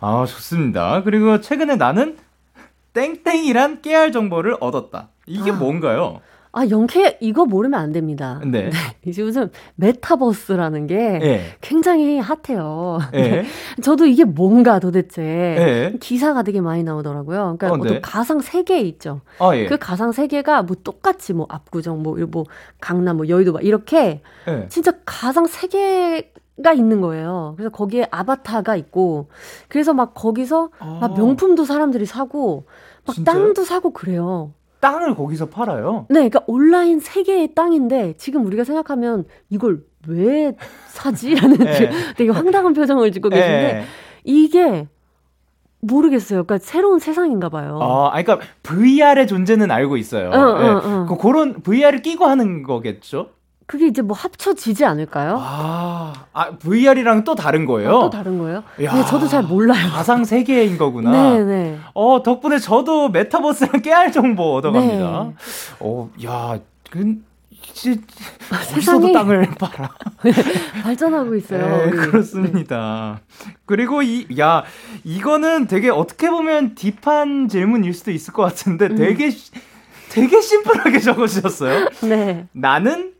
[0.00, 1.02] 아, 좋습니다.
[1.04, 2.18] 그리고 최근에 나는
[2.92, 5.08] 땡땡이란 깨알 정보를 얻었다.
[5.26, 5.54] 이게 아.
[5.54, 6.20] 뭔가요?
[6.54, 8.40] 아, 영케 이거 모르면 안 됩니다.
[8.46, 8.70] 네.
[9.04, 11.40] 이제 요즘 메타버스라는 게 예.
[11.60, 13.00] 굉장히 핫해요.
[13.14, 13.44] 예.
[13.82, 15.98] 저도 이게 뭔가 도대체 예.
[15.98, 17.56] 기사가 되게 많이 나오더라고요.
[17.58, 18.00] 그러니까 어, 어떤 네.
[18.00, 19.20] 가상 세계 있죠.
[19.40, 19.66] 아, 예.
[19.66, 22.44] 그 가상 세계가 뭐 똑같이 뭐 압구정 뭐, 뭐
[22.80, 24.66] 강남 뭐 여의도 막 이렇게 예.
[24.68, 26.30] 진짜 가상 세계
[26.62, 27.54] 가 있는 거예요.
[27.56, 29.26] 그래서 거기에 아바타가 있고
[29.66, 32.66] 그래서 막 거기서 아, 막 명품도 사람들이 사고
[33.04, 33.34] 막 진짜요?
[33.34, 34.52] 땅도 사고 그래요.
[34.84, 36.04] 땅을 거기서 팔아요?
[36.10, 40.54] 네, 그러니까 온라인 세계의 땅인데 지금 우리가 생각하면 이걸 왜
[40.88, 41.90] 사지라는 예.
[42.18, 43.84] 되게 황당한 표정을 짓고 계신데 예.
[44.24, 44.86] 이게
[45.80, 46.44] 모르겠어요.
[46.44, 47.78] 그러니까 새로운 세상인가 봐요.
[47.80, 50.28] 아, 그러니까 VR의 존재는 알고 있어요.
[50.28, 50.68] 어, 어, 예.
[50.68, 51.06] 어.
[51.08, 53.30] 그, 그런 VR을 끼고 하는 거겠죠?
[53.66, 55.38] 그게 이제 뭐 합쳐지지 않을까요?
[55.40, 57.88] 아, 아 VR이랑 또 다른 거예요?
[57.88, 58.62] 아, 또 다른 거예요?
[58.82, 58.90] 야.
[58.92, 59.88] 근데 저도 잘 몰라요.
[59.90, 61.10] 가상 세계인 거구나.
[61.10, 61.78] 네 네.
[61.94, 65.24] 어, 덕분에 저도 메타버스랑 깨알 정보 얻어갑니다.
[65.28, 65.34] 네.
[65.80, 66.58] 어, 야,
[66.90, 67.16] 그,
[67.72, 67.98] 지,
[68.52, 69.88] 어디서도 세상이 땅을 팔아.
[70.82, 71.66] 발전하고 있어요.
[71.66, 71.84] 네.
[71.86, 71.90] 네.
[71.90, 73.20] 그렇습니다.
[73.64, 74.64] 그리고 이, 야,
[75.04, 78.96] 이거는 되게 어떻게 보면 딥한 질문일 수도 있을 것 같은데 음.
[78.96, 79.50] 되게, 시-
[80.10, 81.88] 되게 심플하게 적어주셨어요.
[82.02, 82.46] 네.
[82.52, 83.12] 나는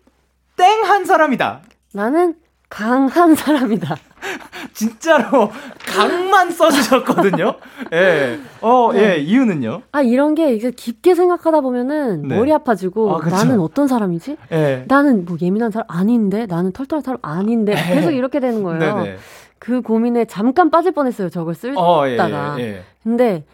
[0.56, 1.60] 땡한 사람이다.
[1.92, 2.34] 나는
[2.68, 3.96] 강한 사람이다.
[4.72, 5.50] 진짜로
[5.86, 7.54] 강만 써주셨거든요.
[7.92, 8.38] 예.
[8.60, 8.98] 어, 네.
[9.00, 9.82] 예, 이유는요?
[9.92, 12.36] 아, 이런 게 이제 깊게 생각하다 보면은 네.
[12.36, 13.28] 머리 아파지고 아.
[13.28, 14.36] 나는 어떤 사람이지?
[14.52, 14.84] 예.
[14.88, 16.46] 나는 뭐 예민한 사람 아닌데?
[16.46, 17.74] 나는 털털한 사람 아닌데?
[17.74, 17.94] 네.
[17.94, 18.78] 계속 이렇게 되는 거예요.
[18.80, 19.16] 네네.
[19.58, 21.28] 그 고민에 잠깐 빠질 뻔했어요.
[21.30, 22.56] 저걸 쓸 어, 예, 다가.
[22.58, 22.82] 예, 예.
[23.02, 23.44] 근데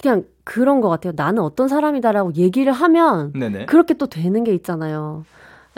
[0.00, 1.12] 그냥 그런 것 같아요.
[1.16, 3.66] 나는 어떤 사람이다라고 얘기를 하면 네네.
[3.66, 5.24] 그렇게 또 되는 게 있잖아요.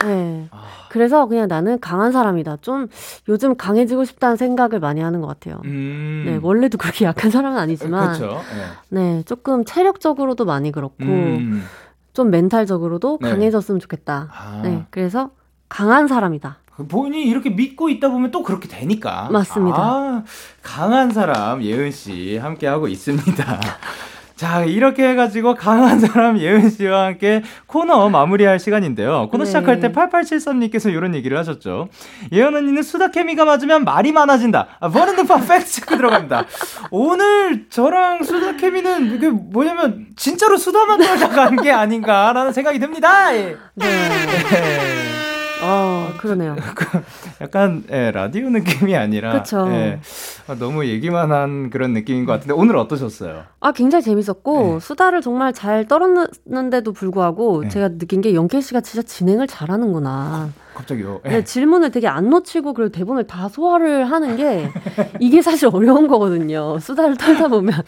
[0.03, 0.47] 네.
[0.51, 2.57] 아, 그래서 그냥 나는 강한 사람이다.
[2.61, 2.87] 좀
[3.27, 5.61] 요즘 강해지고 싶다는 생각을 많이 하는 것 같아요.
[5.65, 6.23] 음.
[6.25, 8.41] 네, 원래도 그렇게 약한 사람은 아니지만, 그렇죠.
[8.89, 11.63] 네, 조금 체력적으로도 많이 그렇고, 음.
[12.13, 13.29] 좀 멘탈적으로도 네.
[13.29, 14.29] 강해졌으면 좋겠다.
[14.31, 14.61] 아.
[14.63, 15.31] 네, 그래서
[15.67, 16.57] 강한 사람이다.
[16.87, 19.29] 본인이 이렇게 믿고 있다 보면 또 그렇게 되니까.
[19.31, 19.77] 맞습니다.
[19.77, 20.23] 아,
[20.61, 23.59] 강한 사람 예은 씨 함께 하고 있습니다.
[24.39, 29.27] 자, 이렇게 해가지고 강한 사람 예은 씨와 함께 코너 마무리할 시간인데요.
[29.29, 29.47] 코너 네.
[29.47, 31.89] 시작할 때 8873님께서 이런 얘기를 하셨죠.
[32.31, 34.67] 예은 언니는 수다 케미가 맞으면 말이 많아진다.
[34.79, 36.45] 아, 버는드 퍼펙트 체크 들어갑니다.
[36.89, 43.35] 오늘 저랑 수다 케미는 이게 뭐냐면 진짜로 수다만 떨다가 한 게 아닌가라는 생각이 듭니다.
[43.35, 43.57] 예.
[43.75, 45.18] 네.
[45.69, 46.55] 어, 그러네요.
[47.41, 49.67] 약간 예, 라디오 느낌이 아니라 그쵸.
[49.69, 49.99] 예,
[50.47, 53.43] 아, 너무 얘기만 한 그런 느낌인 것 같은데 오늘 어떠셨어요?
[53.59, 54.79] 아, 굉장히 재밌었고, 네.
[54.79, 57.69] 수다를 정말 잘 떨었는데도 불구하고, 네.
[57.69, 60.49] 제가 느낀 게 영케이 씨가 진짜 진행을 잘하는구나.
[60.73, 61.19] 갑자기요.
[61.25, 61.29] 예.
[61.29, 64.69] 네, 질문을 되게 안 놓치고, 그리고 대본을 다 소화를 하는 게,
[65.19, 66.79] 이게 사실 어려운 거거든요.
[66.79, 67.81] 수다를 떨다 보면,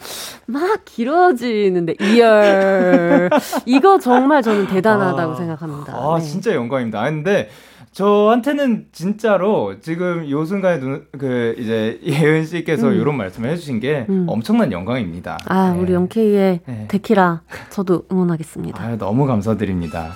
[0.46, 3.30] 막 길어지는데, 이열.
[3.64, 5.92] 이거 정말 저는 대단하다고 아, 생각합니다.
[5.96, 6.24] 아, 네.
[6.24, 7.00] 진짜 영광입니다.
[7.00, 7.48] 아, 근데
[7.92, 12.94] 저한테는 진짜로 지금 요 순간에 눈, 그 이제 예은 씨께서 음.
[12.94, 14.24] 이런 말씀을 해주신 게 음.
[14.28, 15.38] 엄청난 영광입니다.
[15.46, 15.78] 아, 네.
[15.78, 16.86] 우리 영케이의 네.
[16.88, 18.82] 데키라, 저도 응원하겠습니다.
[18.82, 20.12] 아유, 너무 감사드립니다.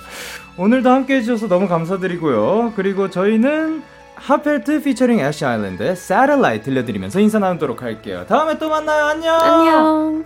[0.57, 2.73] 오늘도 함께 해 주셔서 너무 감사드리고요.
[2.75, 3.83] 그리고 저희는
[4.15, 8.25] 하펠트 피처링 애쉬 아일랜드의 Satellite 들려드리면서 인사 나누도록 할게요.
[8.27, 9.05] 다음에 또 만나요.
[9.05, 9.39] 안녕.
[9.39, 10.25] 안녕.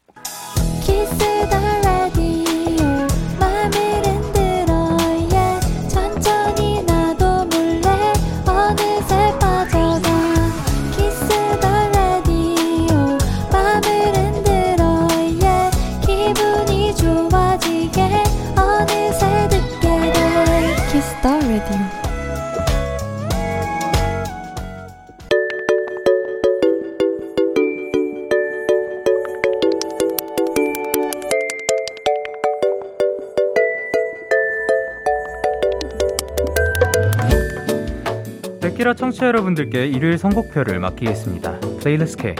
[38.71, 41.59] 데키라 청취자 여러분들께 일요일 선곡표를 맡기겠습니다.
[41.79, 42.35] playlist K.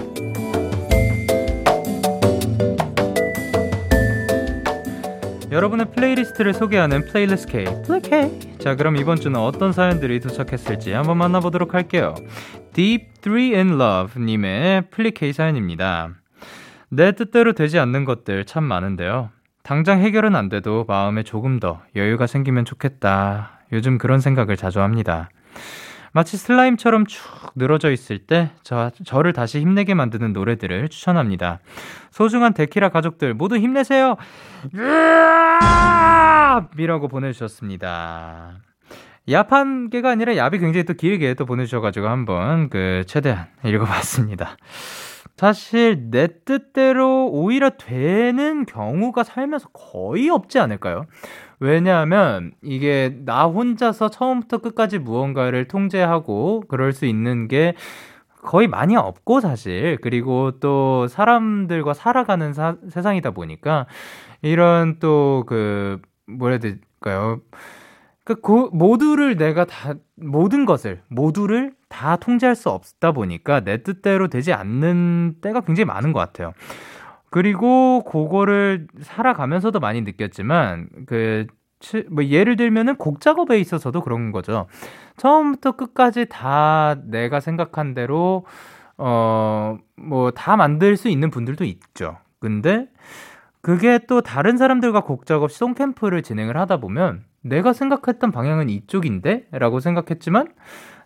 [5.51, 7.65] 여러분의 playlist를 소개하는 playlist K.
[7.85, 8.57] 플리 K.
[8.59, 12.15] 자, 그럼 이번 주는 어떤 사연들이 도착했을지 한번 만나보도록 할게요.
[12.73, 16.11] Deep 3 in Love 님의 플리 K 사연입니다.
[16.89, 19.29] 내 뜻대로 되지 않는 것들 참 많은데요.
[19.63, 23.59] 당장 해결은 안 돼도 마음에 조금 더 여유가 생기면 좋겠다.
[23.73, 25.29] 요즘 그런 생각을 자주 합니다.
[26.13, 27.21] 마치 슬라임처럼 쭉
[27.55, 31.59] 늘어져 있을 때 저, 저를 다시 힘내게 만드는 노래들을 추천합니다.
[32.11, 34.17] 소중한 데키라 가족들 모두 힘내세요.
[36.77, 38.59] 이라고 보내주셨습니다.
[39.89, 44.57] 개가 아니라 얍이 굉장히 또 길게 또 보내주셔가지고 한번 그 최대한 읽어봤습니다.
[45.37, 51.05] 사실 내 뜻대로 오히려 되는 경우가 살면서 거의 없지 않을까요?
[51.59, 57.75] 왜냐하면 이게 나 혼자서 처음부터 끝까지 무언가를 통제하고 그럴 수 있는 게
[58.41, 63.85] 거의 많이 없고 사실 그리고 또 사람들과 살아가는 사- 세상이다 보니까
[64.41, 67.39] 이런 또 그 뭐라 해야 될까요?
[68.23, 74.27] 그 고- 모두를 내가 다 모든 것을 모두를 다 통제할 수 없다 보니까 내 뜻대로
[74.29, 76.53] 되지 않는 때가 굉장히 많은 것 같아요.
[77.29, 81.47] 그리고 그거를 살아가면서도 많이 느꼈지만 그
[81.79, 84.67] 치- 뭐 예를 들면은 곡 작업에 있어서도 그런 거죠.
[85.17, 88.45] 처음부터 끝까지 다 내가 생각한 대로
[88.97, 92.17] 어 뭐 다 만들 수 있는 분들도 있죠.
[92.39, 92.87] 근데
[93.61, 99.47] 그게 또 다른 사람들과 곡 작업 시동 캠프를 진행을 하다 보면 내가 생각했던 방향은 이쪽인데?
[99.51, 100.47] 라고 생각했지만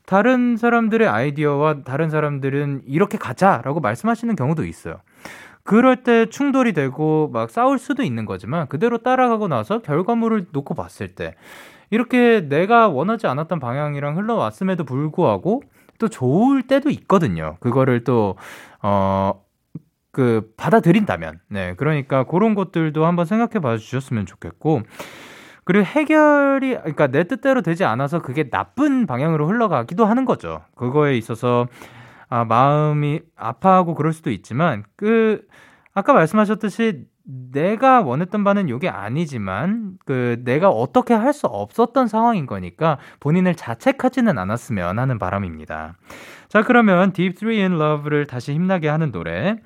[0.05, 3.61] 다른 사람들의 아이디어와 다른 사람들은 이렇게 가자!
[3.63, 5.01] 라고 말씀하시는 경우도 있어요.
[5.63, 11.15] 그럴 때 충돌이 되고 막 싸울 수도 있는 거지만 그대로 따라가고 나서 결과물을 놓고 봤을
[11.15, 11.33] 때
[11.89, 15.63] 이렇게 내가 원하지 않았던 방향이랑 흘러왔음에도 불구하고
[15.97, 17.57] 또 좋을 때도 있거든요.
[17.61, 18.35] 그거를 또,
[18.83, 19.41] 어,
[20.11, 24.83] 그 받아들인다면 네 그러니까 그런 것들도 한번 생각해 봐 주셨으면 좋겠고
[25.65, 30.61] 그리고 해결이 그러니까 내 뜻대로 되지 않아서 그게 나쁜 방향으로 흘러가기도 하는 거죠.
[30.75, 31.67] 그거에 있어서
[32.29, 35.41] 아 마음이 아파하고 그럴 수도 있지만 그
[35.93, 42.99] 아까 말씀하셨듯이 내가 원했던 바는 이게 아니지만 그 내가 어떻게 할 수 없었던 상황인 거니까
[43.19, 45.95] 본인을 자책하지는 않았으면 하는 바람입니다.
[46.47, 49.57] 자 그러면 Deep 3 in Love를 다시 힘나게 하는 노래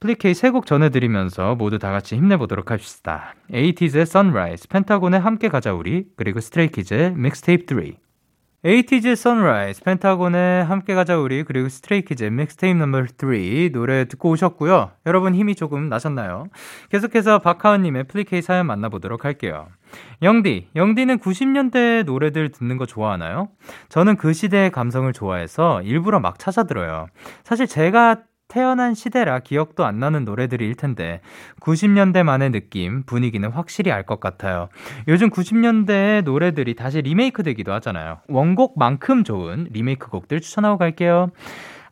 [0.00, 3.34] 플리케이 세 곡 전해드리면서 모두 다 같이 힘내보도록 합시다.
[3.52, 8.08] 에이티즈의 Sunrise, 펜타곤의 함께 가자 우리, 그리고 스트레이키즈의 Mixtape 3.
[8.64, 14.90] 에이티즈 Sunrise, 펜타곤의 함께 가자 우리, 그리고 스트레이키즈의 Mixtape number 3 노래 듣고 오셨고요.
[15.06, 16.48] 여러분 힘이 조금 나셨나요?
[16.90, 19.68] 계속해서 박하은님의 플리 K 사연 만나보도록 할게요.
[20.22, 23.48] 영디, 영디는 90년대 노래들 듣는 거 좋아하나요?
[23.90, 27.06] 저는 그 시대의 감성을 좋아해서 일부러 막 찾아 들어요.
[27.44, 31.20] 사실 제가 태어난 시대라 기억도 안 나는 노래들일 텐데
[31.60, 34.70] 90년대 만의 느낌, 분위기는 확실히 알 것 같아요.
[35.06, 38.20] 요즘 90년대의 노래들이 다시 리메이크 되기도 하잖아요.
[38.28, 41.30] 원곡만큼 좋은 리메이크 곡들 추천하고 갈게요.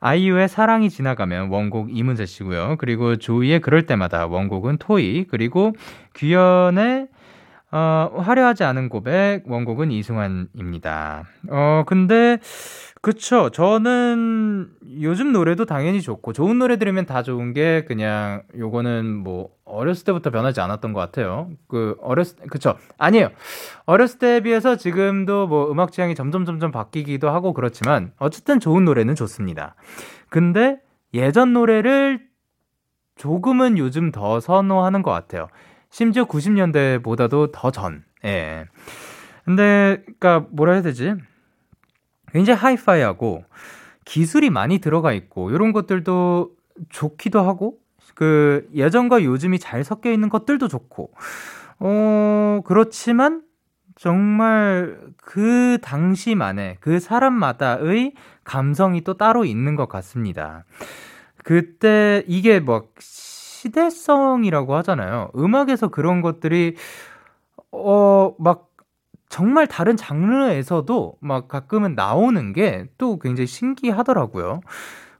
[0.00, 2.76] 아이유의 사랑이 지나가면 원곡 이문세 씨고요.
[2.78, 5.72] 그리고 조이의 그럴 때마다 원곡은 토이, 그리고
[6.14, 7.08] 규현의
[7.72, 11.24] 어, 화려하지 않은 고백 원곡은 이승환입니다.
[11.50, 12.38] 어, 근데
[13.02, 13.50] 그쵸.
[13.50, 14.68] 저는
[15.00, 20.30] 요즘 노래도 당연히 좋고, 좋은 노래 들으면 다 좋은 게 그냥 요거는 뭐, 어렸을 때부터
[20.30, 21.50] 변하지 않았던 것 같아요.
[21.68, 22.76] 그, 어렸을, 그쵸.
[22.98, 23.30] 아니에요.
[23.84, 29.14] 어렸을 때에 비해서 지금도 뭐 음악 취향이 점점 점점 바뀌기도 하고 그렇지만, 어쨌든 좋은 노래는
[29.14, 29.74] 좋습니다.
[30.28, 30.78] 근데
[31.14, 32.20] 예전 노래를
[33.16, 35.48] 조금은 요즘 더 선호하는 것 같아요.
[35.90, 38.04] 심지어 90년대보다도 더 전.
[38.24, 38.66] 예.
[39.44, 41.14] 근데, 그니까, 뭐라 해야 되지?
[42.32, 43.44] 굉장히 하이파이하고
[44.04, 46.50] 기술이 많이 들어가 있고 이런 것들도
[46.90, 47.78] 좋기도 하고
[48.14, 51.12] 그 예전과 요즘이 잘 섞여 있는 것들도 좋고
[51.80, 53.42] 어 그렇지만
[53.96, 58.12] 정말 그 당시만의 그 사람마다의
[58.44, 60.64] 감성이 또 따로 있는 것 같습니다.
[61.42, 62.88] 그때 이게 뭐
[63.56, 65.30] 시대성이라고 하잖아요.
[65.36, 66.76] 음악에서 그런 것들이
[67.72, 68.68] 어 막
[69.28, 74.60] 정말 다른 장르에서도 막 가끔은 나오는 게 또 굉장히 신기하더라고요.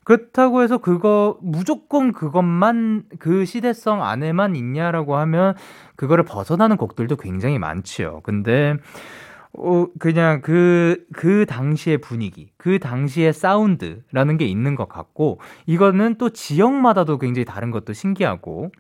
[0.05, 5.55] 그렇다고 해서 그거 무조건 그것만 그 시대성 안에만 있냐라고 하면
[5.97, 8.21] 그거를 벗어나는 곡들도 굉장히 많지요.
[8.23, 8.77] 근데
[9.59, 16.31] 어, 그냥 그, 그 당시의 분위기, 그 당시의 사운드라는 게 있는 것 같고, 이거는 또
[16.31, 18.71] 지역마다도 굉장히 다른 것도 신기하고,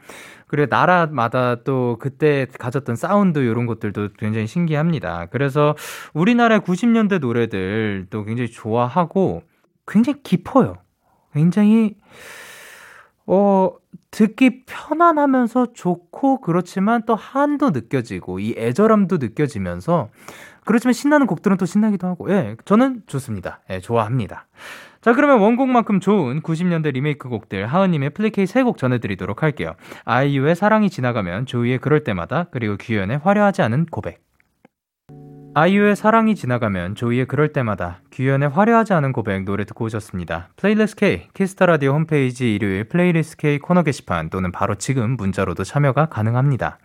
[0.46, 5.26] 그리고 나라마다 또 그때 가졌던 사운드 이런 것들도 굉장히 신기합니다.
[5.26, 5.74] 그래서
[6.14, 9.42] 우리나라의 90년대 노래들 도 굉장히 좋아하고,
[9.86, 10.76] 굉장히 깊어요.
[11.32, 11.96] 굉장히,
[13.26, 13.70] 어,
[14.10, 20.08] 듣기 편안하면서 좋고, 그렇지만 또 한도 느껴지고, 이 애절함도 느껴지면서,
[20.64, 23.60] 그렇지만 신나는 곡들은 또 신나기도 하고, 예, 저는 좋습니다.
[23.70, 24.46] 예, 좋아합니다.
[25.00, 29.74] 자, 그러면 원곡만큼 좋은 90년대 리메이크 곡들 하은님의 플리 K 3곡 전해드리도록 할게요.
[30.04, 34.25] 아이유의 사랑이 지나가면, 조이의 그럴 때마다, 그리고 규현의 화려하지 않은 고백.
[35.58, 40.50] 아이유의 사랑이 지나가면 조이의 그럴 때마다 규현의 화려하지 않은 고백 노래 듣고 오셨습니다.
[40.56, 45.64] playlist K Kiss the Radio 홈페이지 일요일 playlist K 코너 게시판 또는 바로 지금 문자로도
[45.64, 46.76] 참여가 가능합니다.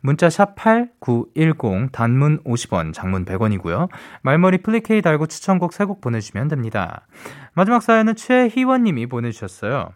[0.00, 3.88] 문자 샵 #8910 단문 50원, 장문 100원이고요.
[4.22, 7.06] 말머리 플리 K 달고 추천곡 3곡 보내주시면 됩니다.
[7.54, 9.90] 마지막 사연은 최희원님이 보내주셨어요.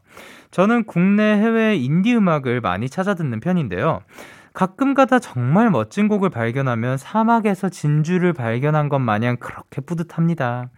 [0.52, 4.02] 저는 국내 해외 인디 음악을 많이 찾아 듣는 편인데요.
[4.52, 10.70] 가끔 가다 정말 멋진 곡을 발견하면 사막에서 진주를 발견한 것 마냥 그렇게 뿌듯합니다.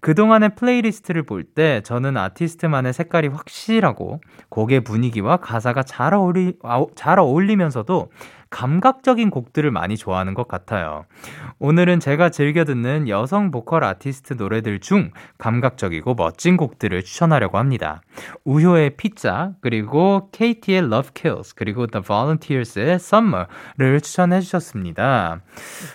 [0.00, 6.54] 그동안의 playlist를 볼 때 저는 아티스트만의 색깔이 확실하고 곡의 분위기와 가사가 잘 어울리,
[6.94, 8.10] 잘 어울리면서도
[8.50, 11.04] 감각적인 곡들을 많이 좋아하는 것 같아요.
[11.58, 18.00] 오늘은 제가 즐겨 듣는 여성 보컬 아티스트 노래들 중 감각적이고 멋진 곡들을 추천하려고 합니다.
[18.44, 25.40] 우효의 피자, 그리고 KT의 Love Kills, 그리고 The Volunteers의 Summer를 추천해 주셨습니다.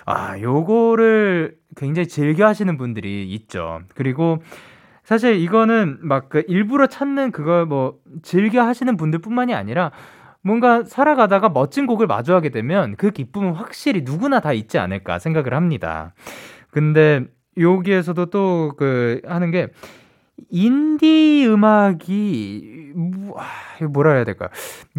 [0.06, 3.80] 아, 요거를 굉장히 즐겨 하시는 분들이 있죠.
[3.94, 4.38] 그리고
[5.02, 9.90] 사실 이거는 막 그 일부러 찾는 그걸 뭐 즐겨 하시는 분들뿐만이 아니라
[10.44, 16.14] 뭔가 살아가다가 멋진 곡을 마주하게 되면 그 기쁨은 확실히 누구나 다 있지 않을까 생각을 합니다.
[16.70, 17.24] 근데
[17.58, 19.68] 여기에서도 또 그 하는 게
[20.50, 24.48] 인디 음악이 뭐, 아, 뭐라 해야 될까요?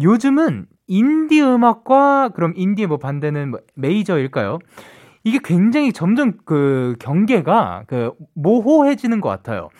[0.02, 4.58] 요즘은 인디 음악과 그럼 인디의 뭐 반대는 뭐 메이저일까요?
[5.26, 9.70] 이게 굉장히 점점 그 경계가 그 모호해지는 것 같아요.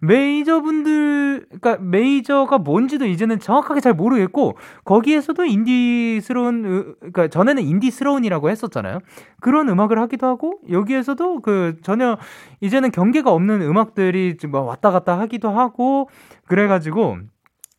[0.00, 9.00] 메이저분들, 그러니까 메이저가 뭔지도 이제는 정확하게 잘 모르겠고 거기에서도 인디스러운, 그러니까 전에는 인디스러운이라고 했었잖아요.
[9.40, 12.16] 그런 음악을 하기도 하고 여기에서도 그 전혀
[12.62, 16.08] 이제는 경계가 없는 음악들이 뭐 왔다 갔다 하기도 하고
[16.46, 17.18] 그래가지고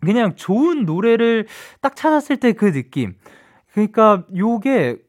[0.02, 1.48] 그냥 좋은 노래를
[1.82, 3.16] 딱 찾았을 때 그 느낌.
[3.74, 5.05] 그러니까 요게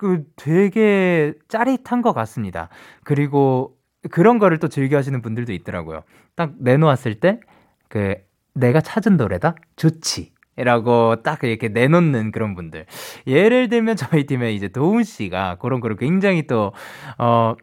[0.00, 2.70] 그 되게 짜릿한 것 같습니다.
[3.04, 3.76] 그리고
[4.10, 6.04] 그런 거를 또 즐겨 하시는 분들도 있더라고요.
[6.36, 7.38] 딱 내놓았을 때,
[7.88, 8.14] 그,
[8.54, 9.56] 내가 찾은 노래다?
[9.76, 10.32] 좋지.
[10.56, 12.86] 라고 딱 이렇게 내놓는 그런 분들.
[13.26, 16.72] 예를 들면 저희 팀에 이제 도훈 씨가 그런 거를 굉장히 또,
[17.18, 17.54] 어,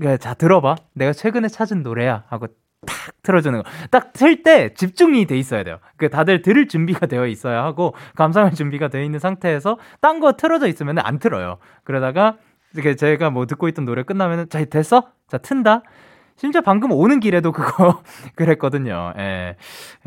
[0.00, 0.74] 그, 자, 들어봐.
[0.94, 2.24] 내가 최근에 찾은 노래야.
[2.26, 2.48] 하고
[2.84, 3.68] 탁 틀어주는 거.
[3.90, 5.78] 딱 틀 때 집중이 돼 있어야 돼요.
[5.96, 10.68] 그 다들 들을 준비가 되어 있어야 하고 감상할 준비가 되어 있는 상태에서 딴 거 틀어져
[10.68, 11.58] 있으면 안 틀어요.
[11.84, 12.36] 그러다가
[12.74, 15.08] 이렇게 제가 뭐 듣고 있던 노래 끝나면은 자 됐어?
[15.28, 15.82] 자 튼다.
[16.36, 18.02] 심지어 방금 오는 길에도 그거
[18.34, 19.12] 그랬거든요.
[19.18, 19.56] 예.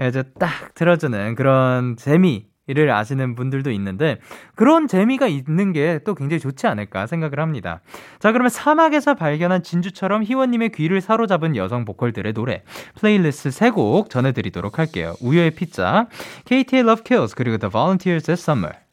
[0.08, 4.20] 이제 딱 틀어주는 그런 재미 이를 아시는 분들도 있는데
[4.56, 7.82] 그런 재미가 있는 게 또 굉장히 좋지 않을까 생각을 합니다.
[8.20, 12.64] 자, 그러면 사막에서 발견한 진주처럼 희원님의 귀를 사로잡은 여성 보컬들의 노래
[13.00, 15.16] 플레이리스트 세곡 전해드리도록 할게요.
[15.22, 16.08] 우효의 피자,
[16.46, 18.87] KATIE의 Love Kills 그리고 The Volunteers의 Summer.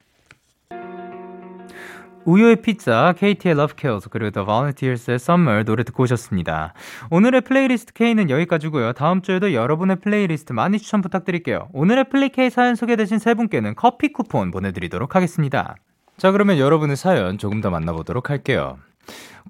[2.26, 6.72] 우효의 피자, KATIE의 Love Kills, 그리고 The Volunteers의 Summer 노래 듣고 오셨습니다.
[7.10, 8.92] 오늘의 playlist K는 여기까지고요.
[8.94, 11.68] 다음 주에도 여러분의 플레이리스트 많이 추천 부탁드릴게요.
[11.72, 15.76] 오늘의 플리 K 사연 소개되신 세 분께는 커피 쿠폰 보내드리도록 하겠습니다.
[16.16, 18.78] 자, 그러면 여러분의 사연 조금 더 만나보도록 할게요.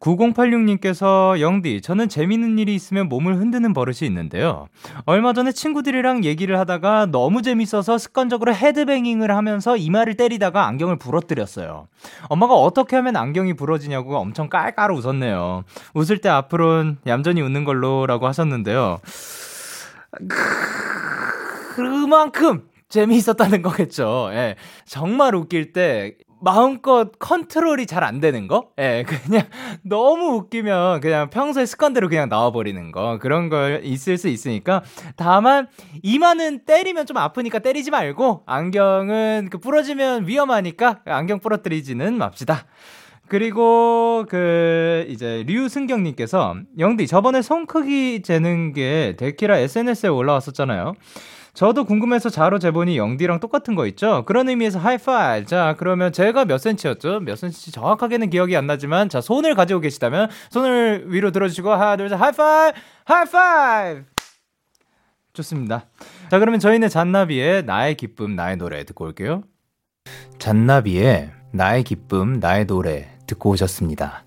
[0.01, 4.67] 9086님께서 영디, 저는 재밌는 일이 있으면 몸을 흔드는 버릇이 있는데요.
[5.07, 11.89] 얼마 전에 친구들이랑 얘기를 하다가 너무 재밌어서 습관적으로 headbanging을 하면서 이마를 때리다가 안경을 부러뜨렸어요.
[12.29, 15.65] 엄마가 어떻게 하면 안경이 부러지냐고 엄청 깔깔 웃었네요.
[15.95, 18.99] 웃을 때 앞으로는 얌전히 웃는 걸로 라고 하셨는데요.
[21.75, 24.29] 그만큼 재미있었다는 거겠죠.
[24.33, 24.55] 예.
[24.87, 26.15] 정말 웃길 때
[26.45, 28.69] 마음껏 컨트롤이 잘 안 되는 거?
[28.79, 29.45] 예, 그냥
[29.83, 33.19] 너무 웃기면 그냥 평소에 습관대로 그냥 나와버리는 거.
[33.19, 34.83] 그런 걸 있을 수 있으니까.
[35.17, 35.69] 다만,
[36.03, 42.67] 이마는 때리면 좀 아프니까 때리지 말고, 안경은 그 부러지면 위험하니까 안경 부러뜨리지는 맙시다.
[43.27, 50.95] 그리고 그 이제 류승경님께서 영디 저번에 손 크기 재는 게 데키라 SNS에 올라왔었잖아요.
[51.55, 54.25] 저도 궁금해서 자로 재보니 영디랑 똑같은 거 있죠?
[54.27, 55.47] 그런 의미에서 하이파이.
[55.47, 57.21] 자, 그러면 제가 몇 센치였죠?
[57.21, 62.09] 몇 센치 정확하게는 기억이 안 나지만, 자, 손을 가지고 계시다면, 손을 위로 들어주시고, 하나, 둘,
[62.09, 62.73] 셋, 하이파이!
[63.05, 64.03] 하이파이!
[65.33, 65.87] 좋습니다.
[66.29, 69.43] 자, 그러면 저희는 잔나비의 나의 기쁨, 나의 노래 듣고 올게요.
[70.39, 74.25] 잔나비의 나의 기쁨, 나의 노래 듣고 오셨습니다.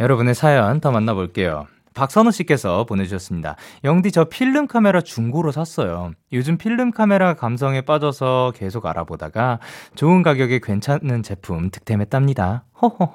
[0.00, 1.66] 여러분의 사연 더 만나볼게요.
[1.94, 3.56] 박선우 씨께서 보내주셨습니다.
[3.84, 6.12] 영디 저 필름 카메라 중고로 샀어요.
[6.32, 9.60] 요즘 필름 카메라 감성에 빠져서 계속 알아보다가
[9.94, 12.64] 좋은 가격에 괜찮은 제품 득템했답니다.
[12.82, 13.14] 호호호호.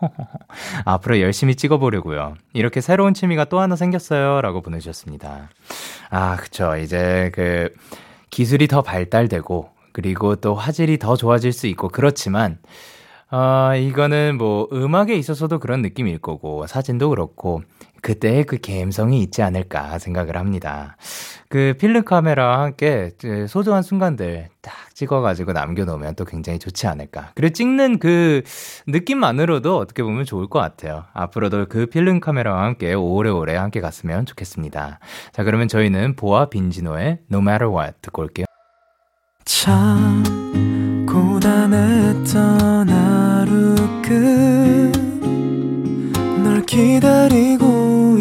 [0.86, 2.36] 앞으로 열심히 찍어보려고요.
[2.54, 4.42] 이렇게 새로운 취미가 또 하나 생겼어요.
[4.42, 5.50] 라고 보내주셨습니다.
[6.10, 6.78] 아, 그쵸.
[6.78, 7.74] 이제 그
[8.30, 12.60] 기술이 더 발달되고 그리고 또 화질이 더 좋아질 수 있고 그렇지만
[13.32, 17.62] 아, 이거는 뭐 음악에 있어서도 그런 느낌일 거고 사진도 그렇고
[18.02, 20.98] 그때의 그 감성이 있지 않을까 생각을 합니다.
[21.50, 23.12] 그 필름 카메라와 함께
[23.48, 27.32] 소중한 순간들 딱 찍어가지고 남겨놓으면 또 굉장히 좋지 않을까.
[27.36, 28.44] 그리고 찍는 그
[28.88, 31.06] 느낌만으로도 어떻게 보면 좋을 것 같아요.
[31.14, 35.00] 앞으로도 그 필름 카메라와 함께 오래오래 함께 갔으면 좋겠습니다.
[35.32, 38.46] 자, 그러면 저희는 보아 빈지노의 No Matter What 듣고 올게요.
[39.46, 40.24] 참
[41.08, 45.00] 고단했던 하루 끝
[46.44, 47.79] 널 기다리고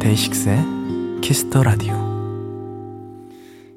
[0.00, 1.94] 데이식스의 Kiss the Radio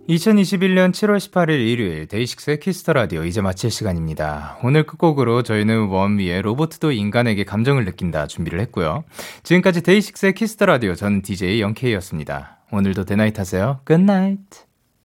[0.10, 4.58] 2021년 7월 18일 일요일 데이식스의 Kiss the Radio 이제 마칠 시간입니다.
[4.64, 9.04] 오늘 끝곡으로 저희는 원위의 로보트도 인간에게 감정을 느낀다 준비를 했고요.
[9.44, 12.58] 지금까지 데이식스의 키스터 라디오 저는 DJ 영케이였습니다.
[12.72, 13.80] 오늘도 대나잇 하세요.
[13.86, 14.40] 굿나잇.